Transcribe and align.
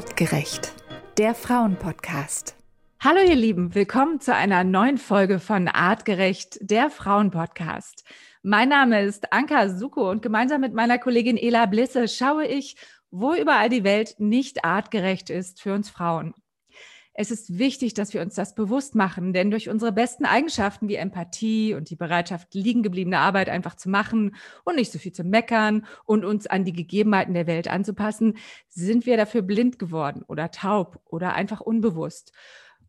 Artgerecht, 0.00 0.72
der 1.18 1.34
Frauenpodcast. 1.34 2.56
Hallo 3.00 3.20
ihr 3.20 3.34
Lieben, 3.34 3.74
willkommen 3.74 4.18
zu 4.18 4.34
einer 4.34 4.64
neuen 4.64 4.96
Folge 4.96 5.38
von 5.38 5.68
Artgerecht, 5.68 6.56
der 6.62 6.88
Frauenpodcast. 6.88 8.04
Mein 8.42 8.70
Name 8.70 9.02
ist 9.02 9.30
Anka 9.30 9.68
Suko 9.68 10.10
und 10.10 10.22
gemeinsam 10.22 10.62
mit 10.62 10.72
meiner 10.72 10.96
Kollegin 10.96 11.36
Ela 11.36 11.66
Blisse 11.66 12.08
schaue 12.08 12.46
ich, 12.46 12.76
wo 13.10 13.34
überall 13.34 13.68
die 13.68 13.84
Welt 13.84 14.14
nicht 14.16 14.64
artgerecht 14.64 15.28
ist 15.28 15.60
für 15.60 15.74
uns 15.74 15.90
Frauen. 15.90 16.32
Es 17.20 17.30
ist 17.30 17.58
wichtig, 17.58 17.92
dass 17.92 18.14
wir 18.14 18.22
uns 18.22 18.34
das 18.34 18.54
bewusst 18.54 18.94
machen, 18.94 19.34
denn 19.34 19.50
durch 19.50 19.68
unsere 19.68 19.92
besten 19.92 20.24
Eigenschaften 20.24 20.88
wie 20.88 20.94
Empathie 20.94 21.74
und 21.74 21.90
die 21.90 21.96
Bereitschaft, 21.96 22.54
liegengebliebene 22.54 23.18
Arbeit 23.18 23.50
einfach 23.50 23.74
zu 23.74 23.90
machen 23.90 24.34
und 24.64 24.76
nicht 24.76 24.90
so 24.90 24.98
viel 24.98 25.12
zu 25.12 25.22
meckern 25.22 25.84
und 26.06 26.24
uns 26.24 26.46
an 26.46 26.64
die 26.64 26.72
Gegebenheiten 26.72 27.34
der 27.34 27.46
Welt 27.46 27.68
anzupassen, 27.68 28.38
sind 28.70 29.04
wir 29.04 29.18
dafür 29.18 29.42
blind 29.42 29.78
geworden 29.78 30.24
oder 30.28 30.50
taub 30.50 30.98
oder 31.04 31.34
einfach 31.34 31.60
unbewusst. 31.60 32.32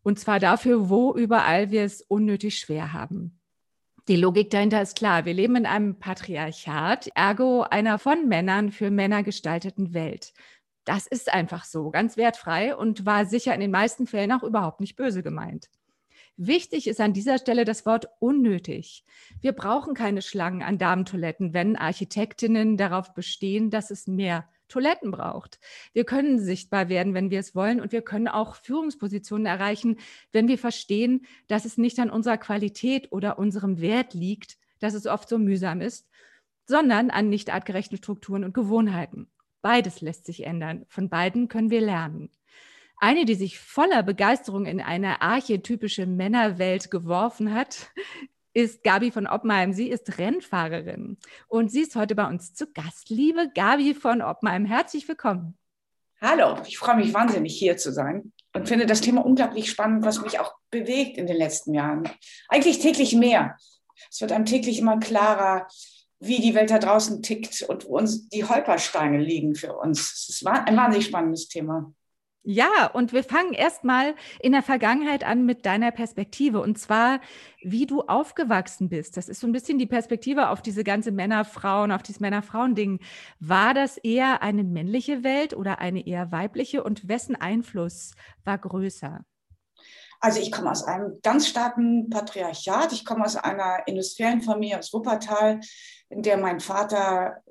Und 0.02 0.18
zwar 0.18 0.40
dafür, 0.40 0.88
wo 0.88 1.14
überall 1.14 1.70
wir 1.70 1.84
es 1.84 2.00
unnötig 2.00 2.58
schwer 2.58 2.94
haben. 2.94 3.38
Die 4.08 4.16
Logik 4.16 4.48
dahinter 4.48 4.80
ist 4.80 4.96
klar. 4.96 5.26
Wir 5.26 5.34
leben 5.34 5.56
in 5.56 5.66
einem 5.66 5.98
Patriarchat, 5.98 7.10
ergo 7.14 7.64
einer 7.64 7.98
von 7.98 8.28
Männern 8.28 8.72
für 8.72 8.90
Männer 8.90 9.24
gestalteten 9.24 9.92
Welt. 9.92 10.32
Das 10.84 11.06
ist 11.06 11.32
einfach 11.32 11.64
so, 11.64 11.90
ganz 11.90 12.16
wertfrei 12.16 12.74
und 12.74 13.06
war 13.06 13.26
sicher 13.26 13.54
in 13.54 13.60
den 13.60 13.70
meisten 13.70 14.06
Fällen 14.06 14.32
auch 14.32 14.42
überhaupt 14.42 14.80
nicht 14.80 14.96
böse 14.96 15.22
gemeint. 15.22 15.68
Wichtig 16.36 16.88
ist 16.88 17.00
an 17.00 17.12
dieser 17.12 17.38
Stelle 17.38 17.64
das 17.64 17.84
Wort 17.84 18.08
unnötig. 18.18 19.04
Wir 19.40 19.52
brauchen 19.52 19.94
keine 19.94 20.22
Schlangen 20.22 20.62
an 20.62 20.78
Damentoiletten, 20.78 21.52
wenn 21.52 21.76
Architektinnen 21.76 22.76
darauf 22.76 23.14
bestehen, 23.14 23.70
dass 23.70 23.90
es 23.90 24.06
mehr 24.06 24.48
Toiletten 24.68 25.10
braucht. 25.10 25.60
Wir 25.92 26.04
können 26.04 26.40
sichtbar 26.40 26.88
werden, 26.88 27.12
wenn 27.12 27.30
wir 27.30 27.38
es 27.38 27.54
wollen 27.54 27.80
und 27.80 27.92
wir 27.92 28.00
können 28.00 28.28
auch 28.28 28.56
Führungspositionen 28.56 29.44
erreichen, 29.44 29.98
wenn 30.32 30.48
wir 30.48 30.56
verstehen, 30.56 31.26
dass 31.46 31.66
es 31.66 31.76
nicht 31.76 31.98
an 31.98 32.10
unserer 32.10 32.38
Qualität 32.38 33.12
oder 33.12 33.38
unserem 33.38 33.82
Wert 33.82 34.14
liegt, 34.14 34.56
dass 34.80 34.94
es 34.94 35.06
oft 35.06 35.28
so 35.28 35.38
mühsam 35.38 35.82
ist, 35.82 36.08
sondern 36.64 37.10
an 37.10 37.28
nicht 37.28 37.52
artgerechten 37.52 37.98
Strukturen 37.98 38.44
und 38.44 38.54
Gewohnheiten. 38.54 39.30
Beides 39.62 40.00
lässt 40.00 40.26
sich 40.26 40.44
ändern. 40.44 40.84
Von 40.88 41.08
beiden 41.08 41.48
können 41.48 41.70
wir 41.70 41.80
lernen. 41.80 42.30
Eine, 42.98 43.24
die 43.24 43.36
sich 43.36 43.58
voller 43.58 44.02
Begeisterung 44.02 44.66
in 44.66 44.80
eine 44.80 45.22
archetypische 45.22 46.06
Männerwelt 46.06 46.90
geworfen 46.90 47.54
hat, 47.54 47.90
ist 48.54 48.82
Gabi 48.82 49.10
von 49.10 49.26
Oppenheim. 49.26 49.72
Sie 49.72 49.88
ist 49.88 50.18
Rennfahrerin 50.18 51.16
und 51.48 51.70
sie 51.70 51.80
ist 51.80 51.96
heute 51.96 52.14
bei 52.14 52.26
uns 52.26 52.54
zu 52.54 52.66
Gast. 52.72 53.08
Liebe 53.08 53.50
Gabi 53.54 53.94
von 53.94 54.20
Oppenheim, 54.20 54.66
herzlich 54.66 55.06
willkommen. 55.08 55.56
Hallo, 56.20 56.58
ich 56.66 56.78
freue 56.78 56.96
mich 56.96 57.14
wahnsinnig 57.14 57.56
hier 57.56 57.76
zu 57.76 57.92
sein 57.92 58.32
und 58.54 58.68
finde 58.68 58.86
das 58.86 59.00
Thema 59.00 59.24
unglaublich 59.24 59.70
spannend, 59.70 60.04
was 60.04 60.20
mich 60.22 60.38
auch 60.38 60.54
bewegt 60.70 61.18
in 61.18 61.26
den 61.26 61.36
letzten 61.36 61.74
Jahren. 61.74 62.08
Eigentlich 62.48 62.78
täglich 62.78 63.14
mehr. 63.14 63.56
Es 64.10 64.20
wird 64.20 64.32
einem 64.32 64.44
täglich 64.44 64.78
immer 64.78 64.98
klarer, 64.98 65.66
wie 66.22 66.40
die 66.40 66.54
Welt 66.54 66.70
da 66.70 66.78
draußen 66.78 67.22
tickt 67.22 67.62
und 67.62 67.86
wo 67.86 67.98
uns 67.98 68.28
die 68.28 68.44
Holpersteine 68.44 69.18
liegen 69.18 69.54
für 69.56 69.76
uns. 69.76 70.12
Es 70.12 70.28
ist 70.28 70.46
ein 70.46 70.76
wahnsinnig 70.76 71.06
spannendes 71.06 71.48
Thema. 71.48 71.92
Ja, 72.44 72.86
und 72.92 73.12
wir 73.12 73.22
fangen 73.22 73.52
erstmal 73.52 74.14
in 74.40 74.50
der 74.50 74.62
Vergangenheit 74.62 75.24
an 75.24 75.46
mit 75.46 75.64
deiner 75.64 75.92
Perspektive 75.92 76.60
und 76.60 76.76
zwar, 76.76 77.20
wie 77.60 77.86
du 77.86 78.02
aufgewachsen 78.02 78.88
bist. 78.88 79.16
Das 79.16 79.28
ist 79.28 79.40
so 79.40 79.46
ein 79.46 79.52
bisschen 79.52 79.78
die 79.78 79.86
Perspektive 79.86 80.48
auf 80.48 80.60
diese 80.60 80.82
ganze 80.82 81.12
Männer-Frauen, 81.12 81.92
auf 81.92 82.02
dieses 82.02 82.20
Männer-Frauen-Ding. 82.20 82.98
War 83.38 83.74
das 83.74 83.96
eher 83.96 84.42
eine 84.42 84.64
männliche 84.64 85.22
Welt 85.22 85.54
oder 85.54 85.78
eine 85.78 86.04
eher 86.04 86.32
weibliche 86.32 86.82
und 86.82 87.08
wessen 87.08 87.36
Einfluss 87.36 88.12
war 88.44 88.58
größer? 88.58 89.24
Also 90.22 90.38
ich 90.38 90.52
komme 90.52 90.70
aus 90.70 90.84
einem 90.84 91.18
ganz 91.22 91.48
starken 91.48 92.08
Patriarchat. 92.08 92.92
Ich 92.92 93.04
komme 93.04 93.24
aus 93.24 93.34
einer 93.34 93.82
industriellen 93.86 94.40
Familie 94.40 94.78
aus 94.78 94.92
Wuppertal, 94.92 95.58
in 96.10 96.22
der 96.22 96.36
mein 96.36 96.60
Vater 96.60 97.42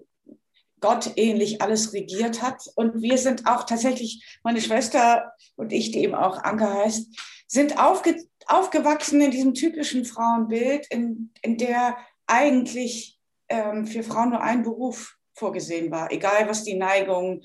gottähnlich 0.80 1.62
alles 1.62 1.92
regiert 1.92 2.42
hat. 2.42 2.64
Und 2.76 3.02
wir 3.02 3.18
sind 3.18 3.46
auch 3.46 3.66
tatsächlich, 3.66 4.40
meine 4.44 4.62
Schwester 4.62 5.34
und 5.58 5.74
ich, 5.74 5.92
die 5.92 6.00
eben 6.00 6.16
auch 6.16 6.42
Anke 6.44 6.74
heißt, 6.74 7.14
sind 7.46 7.78
aufge, 7.78 8.16
aufgewachsen 8.48 9.20
in 9.20 9.32
diesem 9.32 9.54
typischen 9.54 10.06
Frauenbild, 10.06 10.88
in, 10.88 11.34
in 11.42 11.58
der 11.58 11.98
eigentlich 12.26 13.20
ähm, 13.50 13.86
für 13.86 14.02
Frauen 14.02 14.30
nur 14.30 14.42
ein 14.42 14.64
Beruf 14.64 15.18
vorgesehen 15.34 15.92
war, 15.92 16.10
egal 16.10 16.48
was 16.48 16.64
die 16.64 16.76
Neigung, 16.76 17.42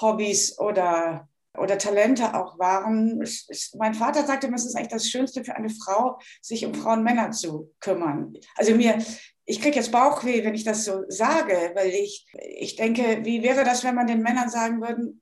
Hobbys 0.00 0.58
oder 0.58 1.28
oder 1.58 1.78
Talente 1.78 2.34
auch 2.34 2.58
waren. 2.58 3.20
Es, 3.22 3.46
es, 3.48 3.74
mein 3.78 3.94
Vater 3.94 4.26
sagte 4.26 4.46
immer, 4.46 4.56
es 4.56 4.66
ist 4.66 4.76
eigentlich 4.76 4.88
das 4.88 5.08
Schönste 5.08 5.44
für 5.44 5.54
eine 5.54 5.70
Frau, 5.70 6.18
sich 6.40 6.66
um 6.66 6.74
Frauen 6.74 6.98
und 6.98 7.04
Männer 7.04 7.30
zu 7.30 7.70
kümmern. 7.80 8.34
Also 8.56 8.74
mir, 8.74 8.98
ich 9.44 9.60
kriege 9.60 9.76
jetzt 9.76 9.92
Bauchweh, 9.92 10.44
wenn 10.44 10.54
ich 10.54 10.64
das 10.64 10.84
so 10.84 11.04
sage, 11.08 11.72
weil 11.74 11.90
ich, 11.90 12.26
ich 12.58 12.76
denke, 12.76 13.24
wie 13.24 13.42
wäre 13.42 13.64
das, 13.64 13.84
wenn 13.84 13.94
man 13.94 14.06
den 14.06 14.22
Männern 14.22 14.48
sagen 14.48 14.80
würde, 14.80 15.14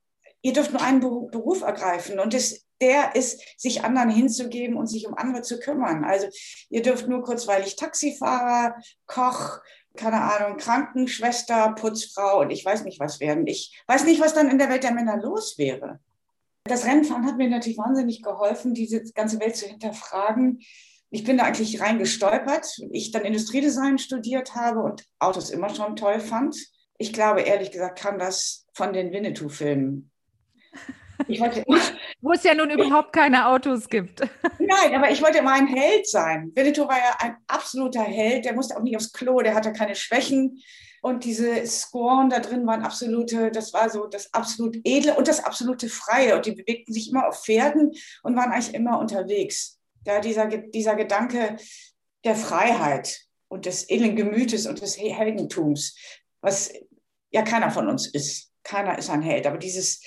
ihr 0.43 0.53
dürft 0.53 0.73
nur 0.73 0.83
einen 0.83 1.01
Beruf 1.01 1.63
ergreifen 1.63 2.19
und 2.19 2.35
das, 2.35 2.67
der 2.81 3.15
ist, 3.15 3.41
sich 3.57 3.85
anderen 3.85 4.11
hinzugeben 4.11 4.77
und 4.77 4.89
sich 4.89 5.07
um 5.07 5.15
andere 5.15 5.43
zu 5.43 5.61
kümmern. 5.61 6.05
Also 6.05 6.27
ihr 6.69 6.83
dürft 6.83 7.09
nur 7.09 7.23
kurzweilig 7.23 7.77
Taxifahrer, 7.77 8.75
Koch, 9.07 9.61
keine 9.97 10.21
Ahnung, 10.21 10.57
Krankenschwester, 10.57 11.75
Putzfrau 11.79 12.41
und 12.41 12.51
ich 12.51 12.65
weiß 12.65 12.85
nicht 12.85 12.99
was 12.99 13.21
werden. 13.21 13.47
Ich 13.47 13.83
weiß 13.87 14.05
nicht, 14.05 14.21
was 14.21 14.35
dann 14.35 14.51
in 14.51 14.59
der 14.59 14.69
Welt 14.69 14.83
der 14.83 14.93
Männer 14.93 15.17
los 15.17 15.59
wäre. 15.59 16.01
Das 16.65 16.87
Rennfahren 16.87 17.27
hat 17.27 17.39
mir 17.39 17.49
natürlich 17.49 17.79
wahnsinnig 17.79 18.23
geholfen, 18.23 18.75
diese 18.75 19.03
ganze 19.15 19.41
Welt 19.41 19.57
zu 19.57 19.67
hinterfragen. 19.67 20.61
Ich 21.11 21.25
bin 21.25 21.37
da 21.37 21.45
eigentlich 21.45 21.81
reingestolpert. 21.81 22.67
Ich 22.91 23.11
dann 23.11 23.25
Industriedesign 23.25 23.99
studiert 23.99 24.55
habe 24.55 24.81
und 24.81 25.05
Autos 25.19 25.51
immer 25.51 25.69
schon 25.75 25.97
toll 25.97 26.21
fand. 26.21 26.57
Ich 26.99 27.13
glaube, 27.13 27.43
ehrlich 27.43 27.71
gesagt, 27.71 27.99
kam 27.99 28.19
das 28.19 28.67
von 28.73 28.93
den 28.93 29.13
Winnetou-Filmen. 29.13 30.11
Wo 32.21 32.33
es 32.33 32.43
ja 32.45 32.55
nun 32.55 32.71
überhaupt 32.71 33.13
keine 33.13 33.49
Autos 33.49 33.89
gibt. 33.89 34.21
Nein, 34.59 34.95
aber 34.95 35.11
ich 35.11 35.23
wollte 35.23 35.39
immer 35.39 35.53
ein 35.53 35.67
Held 35.67 36.09
sein. 36.09 36.53
Winnetou 36.55 36.89
war 36.89 36.99
ja 36.99 37.17
ein 37.19 37.37
absoluter 37.47 38.03
Held. 38.03 38.45
Der 38.45 38.55
musste 38.55 38.77
auch 38.77 38.83
nicht 38.83 38.97
aufs 38.97 39.13
Klo, 39.13 39.41
der 39.41 39.55
hatte 39.55 39.73
keine 39.73 39.95
Schwächen. 39.95 40.63
Und 41.03 41.25
diese 41.25 41.67
Scorn 41.67 42.31
da 42.31 42.39
drin 42.39 42.65
waren 42.65 42.83
absolute, 42.83 43.51
das 43.51 43.73
war 43.73 43.91
so 43.91 44.07
das 44.07 44.33
absolut 44.33 44.77
edle 44.85 45.17
und 45.17 45.27
das 45.27 45.43
absolute 45.43 45.89
Freie. 45.89 46.37
Und 46.37 46.47
die 46.47 46.53
bewegten 46.53 46.95
sich 46.95 47.11
immer 47.11 47.27
auf 47.27 47.45
Pferden 47.45 47.93
und 48.23 48.37
waren 48.37 48.53
eigentlich 48.53 48.73
immer 48.73 49.01
unterwegs. 49.01 49.81
Ja, 50.07 50.21
dieser, 50.21 50.47
dieser 50.47 50.95
Gedanke 50.95 51.57
der 52.25 52.37
Freiheit 52.37 53.21
und 53.49 53.67
des 53.67 53.91
edlen 53.91 54.15
Gemütes 54.15 54.67
und 54.67 54.81
des 54.81 54.97
Heldentums, 54.97 55.97
was 56.41 56.73
ja 57.33 57.43
keiner 57.43 57.73
von 57.73 57.89
uns 57.89 58.07
ist. 58.07 58.53
Keiner 58.63 58.97
ist 58.97 59.11
ein 59.11 59.23
Held. 59.23 59.49
Aber 59.49 59.59
dieses 59.59 60.01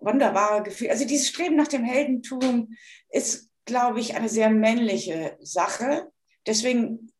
wunderbare 0.00 0.62
Gefühl, 0.62 0.90
also 0.90 1.06
dieses 1.06 1.28
Streben 1.28 1.56
nach 1.56 1.68
dem 1.68 1.82
Heldentum 1.82 2.76
ist, 3.08 3.48
glaube 3.64 4.00
ich, 4.00 4.14
eine 4.16 4.28
sehr 4.28 4.50
männliche 4.50 5.38
Sache. 5.40 6.12
Deswegen 6.46 7.10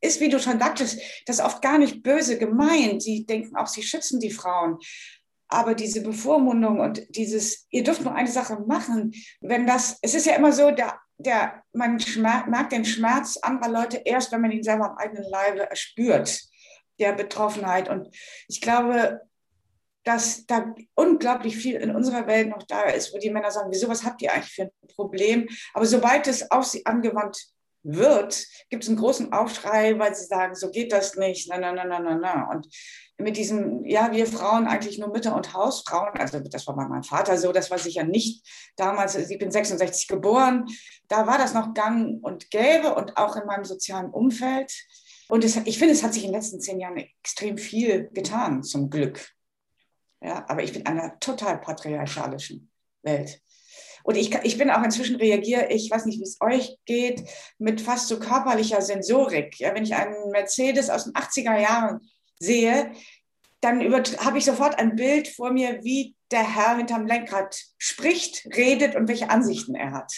ist, 0.00 0.20
wie 0.20 0.28
du 0.28 0.38
schon 0.38 0.58
sagtest, 0.58 1.00
das 1.26 1.40
oft 1.40 1.62
gar 1.62 1.78
nicht 1.78 2.02
böse 2.02 2.38
gemeint. 2.38 3.02
Sie 3.02 3.26
denken 3.26 3.56
auch, 3.56 3.66
sie 3.66 3.82
schützen 3.82 4.20
die 4.20 4.30
Frauen. 4.30 4.78
Aber 5.48 5.74
diese 5.74 6.02
Bevormundung 6.02 6.80
und 6.80 7.02
dieses, 7.10 7.66
ihr 7.70 7.84
dürft 7.84 8.02
nur 8.02 8.14
eine 8.14 8.30
Sache 8.30 8.60
machen, 8.66 9.12
wenn 9.40 9.66
das, 9.66 9.98
es 10.00 10.14
ist 10.14 10.26
ja 10.26 10.34
immer 10.34 10.52
so, 10.52 10.70
der, 10.70 10.98
der, 11.18 11.62
man 11.74 12.02
merkt 12.48 12.72
den 12.72 12.84
Schmerz 12.84 13.36
anderer 13.36 13.70
Leute 13.70 14.00
erst, 14.04 14.32
wenn 14.32 14.40
man 14.40 14.50
ihn 14.50 14.62
selber 14.62 14.90
am 14.90 14.96
eigenen 14.96 15.24
Leibe 15.24 15.68
spürt, 15.74 16.42
der 16.98 17.12
Betroffenheit. 17.12 17.88
Und 17.88 18.08
ich 18.48 18.60
glaube, 18.60 19.20
dass 20.04 20.46
da 20.46 20.74
unglaublich 20.94 21.56
viel 21.56 21.76
in 21.76 21.94
unserer 21.94 22.26
Welt 22.26 22.48
noch 22.48 22.62
da 22.64 22.84
ist, 22.84 23.12
wo 23.12 23.18
die 23.18 23.30
Männer 23.30 23.50
sagen, 23.50 23.70
wieso, 23.70 23.88
was 23.88 24.04
habt 24.04 24.22
ihr 24.22 24.32
eigentlich 24.32 24.54
für 24.54 24.62
ein 24.62 24.88
Problem? 24.94 25.48
Aber 25.74 25.86
sobald 25.86 26.26
es 26.26 26.50
auf 26.50 26.64
sie 26.64 26.84
angewandt 26.86 27.52
wird, 27.82 28.46
gibt 28.70 28.84
es 28.84 28.88
einen 28.88 28.98
großen 28.98 29.32
Aufschrei, 29.32 29.98
weil 29.98 30.14
sie 30.14 30.26
sagen, 30.26 30.54
so 30.54 30.70
geht 30.70 30.92
das 30.92 31.16
nicht, 31.16 31.48
na, 31.48 31.58
na, 31.58 31.72
na, 31.72 31.84
na, 31.84 32.00
na, 32.00 32.14
na. 32.14 32.50
Und 32.50 32.68
mit 33.18 33.36
diesem, 33.36 33.84
ja, 33.84 34.12
wir 34.12 34.26
Frauen 34.26 34.66
eigentlich 34.66 34.98
nur 34.98 35.10
Mütter 35.10 35.34
und 35.34 35.52
Hausfrauen, 35.52 36.16
also 36.18 36.40
das 36.40 36.66
war 36.66 36.76
bei 36.76 36.86
meinem 36.86 37.02
Vater 37.02 37.36
so, 37.38 37.52
das 37.52 37.70
war 37.70 37.78
sicher 37.78 38.04
nicht 38.04 38.46
damals, 38.76 39.14
ich 39.14 39.38
bin 39.38 39.50
66 39.50 40.08
geboren, 40.08 40.66
da 41.08 41.26
war 41.26 41.38
das 41.38 41.54
noch 41.54 41.74
gang 41.74 42.22
und 42.22 42.50
gäbe 42.50 42.94
und 42.94 43.16
auch 43.16 43.36
in 43.36 43.46
meinem 43.46 43.64
sozialen 43.64 44.10
Umfeld. 44.10 44.72
Und 45.28 45.44
es, 45.44 45.56
ich 45.56 45.78
finde, 45.78 45.94
es 45.94 46.02
hat 46.02 46.14
sich 46.14 46.24
in 46.24 46.30
den 46.30 46.40
letzten 46.40 46.60
zehn 46.60 46.80
Jahren 46.80 46.96
extrem 46.96 47.58
viel 47.58 48.10
getan, 48.12 48.62
zum 48.62 48.90
Glück. 48.90 49.28
Ja, 50.20 50.44
aber 50.48 50.62
ich 50.62 50.72
bin 50.72 50.82
in 50.82 50.86
einer 50.86 51.18
total 51.18 51.58
patriarchalischen 51.58 52.70
Welt. 53.02 53.40
Und 54.04 54.16
ich, 54.16 54.34
ich 54.42 54.58
bin 54.58 54.70
auch 54.70 54.82
inzwischen 54.82 55.16
reagiere, 55.16 55.68
ich 55.70 55.90
weiß 55.90 56.06
nicht, 56.06 56.18
wie 56.18 56.24
es 56.24 56.40
euch 56.40 56.76
geht, 56.86 57.22
mit 57.58 57.80
fast 57.80 58.08
so 58.08 58.18
körperlicher 58.18 58.82
Sensorik. 58.82 59.58
Ja, 59.58 59.74
wenn 59.74 59.84
ich 59.84 59.94
einen 59.94 60.30
Mercedes 60.30 60.90
aus 60.90 61.04
den 61.04 61.14
80er 61.14 61.58
Jahren 61.58 62.00
sehe, 62.38 62.92
dann 63.60 63.80
habe 64.18 64.38
ich 64.38 64.44
sofort 64.44 64.78
ein 64.78 64.96
Bild 64.96 65.28
vor 65.28 65.52
mir, 65.52 65.84
wie 65.84 66.16
der 66.32 66.54
Herr 66.54 66.76
hinterm 66.76 67.06
Lenkrad 67.06 67.56
spricht, 67.78 68.46
redet 68.56 68.96
und 68.96 69.06
welche 69.06 69.30
Ansichten 69.30 69.74
er 69.74 69.92
hat. 69.92 70.12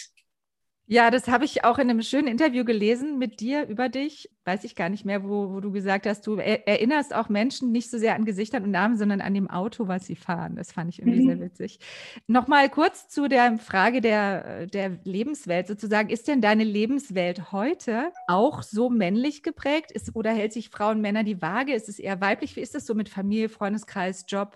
Ja, 0.87 1.09
das 1.09 1.27
habe 1.27 1.45
ich 1.45 1.63
auch 1.63 1.79
in 1.79 1.89
einem 1.89 2.03
schönen 2.03 2.27
Interview 2.27 2.63
gelesen 2.63 3.17
mit 3.17 3.39
dir 3.39 3.67
über 3.67 3.89
dich. 3.89 4.29
Weiß 4.43 4.63
ich 4.63 4.75
gar 4.75 4.89
nicht 4.89 5.03
mehr, 5.03 5.23
wo, 5.23 5.51
wo 5.51 5.59
du 5.59 5.71
gesagt 5.71 6.05
hast, 6.05 6.27
du 6.27 6.35
erinnerst 6.35 7.15
auch 7.15 7.27
Menschen 7.27 7.71
nicht 7.71 7.89
so 7.89 7.97
sehr 7.97 8.13
an 8.13 8.23
Gesichtern 8.23 8.63
und 8.63 8.69
Namen, 8.69 8.95
sondern 8.95 9.19
an 9.19 9.33
dem 9.33 9.49
Auto, 9.49 9.87
was 9.87 10.05
sie 10.05 10.15
fahren. 10.15 10.55
Das 10.55 10.71
fand 10.71 10.93
ich 10.93 10.99
irgendwie 10.99 11.21
mhm. 11.21 11.27
sehr 11.27 11.39
witzig. 11.39 11.79
Nochmal 12.27 12.69
kurz 12.69 13.07
zu 13.07 13.27
der 13.27 13.57
Frage 13.57 13.99
der, 13.99 14.67
der 14.67 14.99
Lebenswelt 15.03 15.65
sozusagen. 15.65 16.09
Ist 16.09 16.27
denn 16.27 16.41
deine 16.41 16.63
Lebenswelt 16.63 17.51
heute 17.51 18.11
auch 18.27 18.61
so 18.61 18.91
männlich 18.91 19.41
geprägt? 19.41 19.91
Ist, 19.91 20.15
oder 20.15 20.31
hält 20.31 20.53
sich 20.53 20.69
Frauen, 20.69 21.01
Männer 21.01 21.23
die 21.23 21.41
Waage? 21.41 21.73
Ist 21.73 21.89
es 21.89 21.97
eher 21.97 22.21
weiblich? 22.21 22.55
Wie 22.55 22.61
ist 22.61 22.75
das 22.75 22.85
so 22.85 22.93
mit 22.93 23.09
Familie, 23.09 23.49
Freundeskreis, 23.49 24.25
Job? 24.27 24.55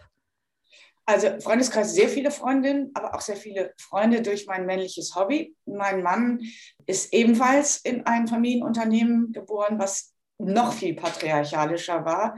Also 1.09 1.39
Freundeskreis 1.39 1.95
sehr 1.95 2.07
viele 2.07 2.29
Freundinnen, 2.29 2.91
aber 2.93 3.15
auch 3.15 3.21
sehr 3.21 3.35
viele 3.35 3.73
Freunde 3.79 4.21
durch 4.21 4.45
mein 4.45 4.67
männliches 4.67 5.15
Hobby. 5.15 5.55
Mein 5.65 6.03
Mann 6.03 6.39
ist 6.85 7.11
ebenfalls 7.15 7.77
in 7.77 8.05
ein 8.05 8.27
Familienunternehmen 8.27 9.31
geboren, 9.31 9.79
was 9.79 10.13
noch 10.37 10.71
viel 10.71 10.93
patriarchalischer 10.93 12.05
war. 12.05 12.37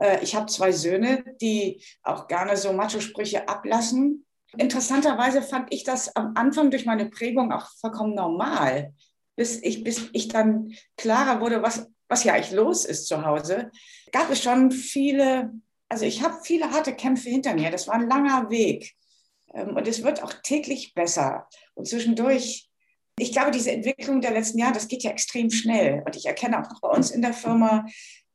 Äh, 0.00 0.24
ich 0.24 0.34
habe 0.34 0.46
zwei 0.46 0.72
Söhne, 0.72 1.24
die 1.42 1.84
auch 2.04 2.26
gerne 2.26 2.56
so 2.56 2.72
Macho-Sprüche 2.72 3.50
ablassen. 3.50 4.24
Interessanterweise 4.56 5.42
fand 5.42 5.70
ich 5.74 5.84
das 5.84 6.16
am 6.16 6.32
Anfang 6.36 6.70
durch 6.70 6.86
meine 6.86 7.10
Prägung 7.10 7.52
auch 7.52 7.68
vollkommen 7.82 8.14
normal, 8.14 8.94
bis 9.36 9.62
ich, 9.62 9.84
bis 9.84 10.08
ich 10.14 10.28
dann 10.28 10.72
klarer 10.96 11.42
wurde, 11.42 11.62
was, 11.62 11.86
was 12.08 12.24
ja 12.24 12.32
eigentlich 12.32 12.52
los 12.52 12.86
ist 12.86 13.08
zu 13.08 13.26
Hause. 13.26 13.70
Gab 14.10 14.30
es 14.30 14.42
schon 14.42 14.70
viele 14.70 15.52
also 15.88 16.04
ich 16.04 16.22
habe 16.22 16.38
viele 16.42 16.70
harte 16.70 16.94
Kämpfe 16.94 17.28
hinter 17.28 17.54
mir. 17.54 17.70
Das 17.70 17.88
war 17.88 17.94
ein 17.94 18.08
langer 18.08 18.50
Weg. 18.50 18.94
Ähm, 19.54 19.76
und 19.76 19.86
es 19.86 20.02
wird 20.02 20.22
auch 20.22 20.32
täglich 20.42 20.94
besser. 20.94 21.48
Und 21.74 21.88
zwischendurch, 21.88 22.68
ich 23.18 23.32
glaube, 23.32 23.50
diese 23.50 23.72
Entwicklung 23.72 24.20
der 24.20 24.32
letzten 24.32 24.58
Jahre, 24.58 24.74
das 24.74 24.88
geht 24.88 25.02
ja 25.02 25.10
extrem 25.10 25.50
schnell. 25.50 26.02
Und 26.04 26.16
ich 26.16 26.26
erkenne 26.26 26.60
auch 26.60 26.80
bei 26.80 26.88
uns 26.88 27.10
in 27.10 27.22
der 27.22 27.32
Firma, 27.32 27.86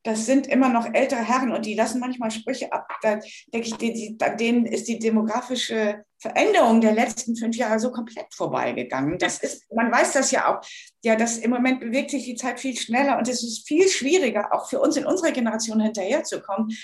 das 0.03 0.25
sind 0.25 0.47
immer 0.47 0.69
noch 0.69 0.91
ältere 0.93 1.19
Herren 1.19 1.51
und 1.51 1.65
die 1.67 1.75
lassen 1.75 1.99
manchmal 1.99 2.31
Sprüche 2.31 2.73
ab. 2.73 2.87
Da 3.03 3.19
denke 3.53 3.67
ich, 3.67 3.75
denen 3.77 4.65
ist 4.65 4.87
die 4.87 4.97
demografische 4.97 6.03
Veränderung 6.17 6.81
der 6.81 6.93
letzten 6.93 7.35
fünf 7.35 7.55
Jahre 7.55 7.79
so 7.79 7.91
komplett 7.91 8.33
vorbeigegangen. 8.33 9.19
Das 9.19 9.43
ist, 9.43 9.71
man 9.71 9.91
weiß 9.91 10.13
das 10.13 10.31
ja 10.31 10.51
auch. 10.51 10.65
Ja, 11.03 11.15
das 11.15 11.37
im 11.37 11.51
Moment 11.51 11.81
bewegt 11.81 12.09
sich 12.09 12.25
die 12.25 12.35
Zeit 12.35 12.59
viel 12.59 12.75
schneller 12.75 13.19
und 13.19 13.27
es 13.27 13.43
ist 13.43 13.67
viel 13.67 13.87
schwieriger, 13.87 14.51
auch 14.51 14.67
für 14.67 14.79
uns 14.79 14.97
in 14.97 15.05
unserer 15.05 15.31
Generation 15.31 15.79
hinterherzukommen. 15.79 16.75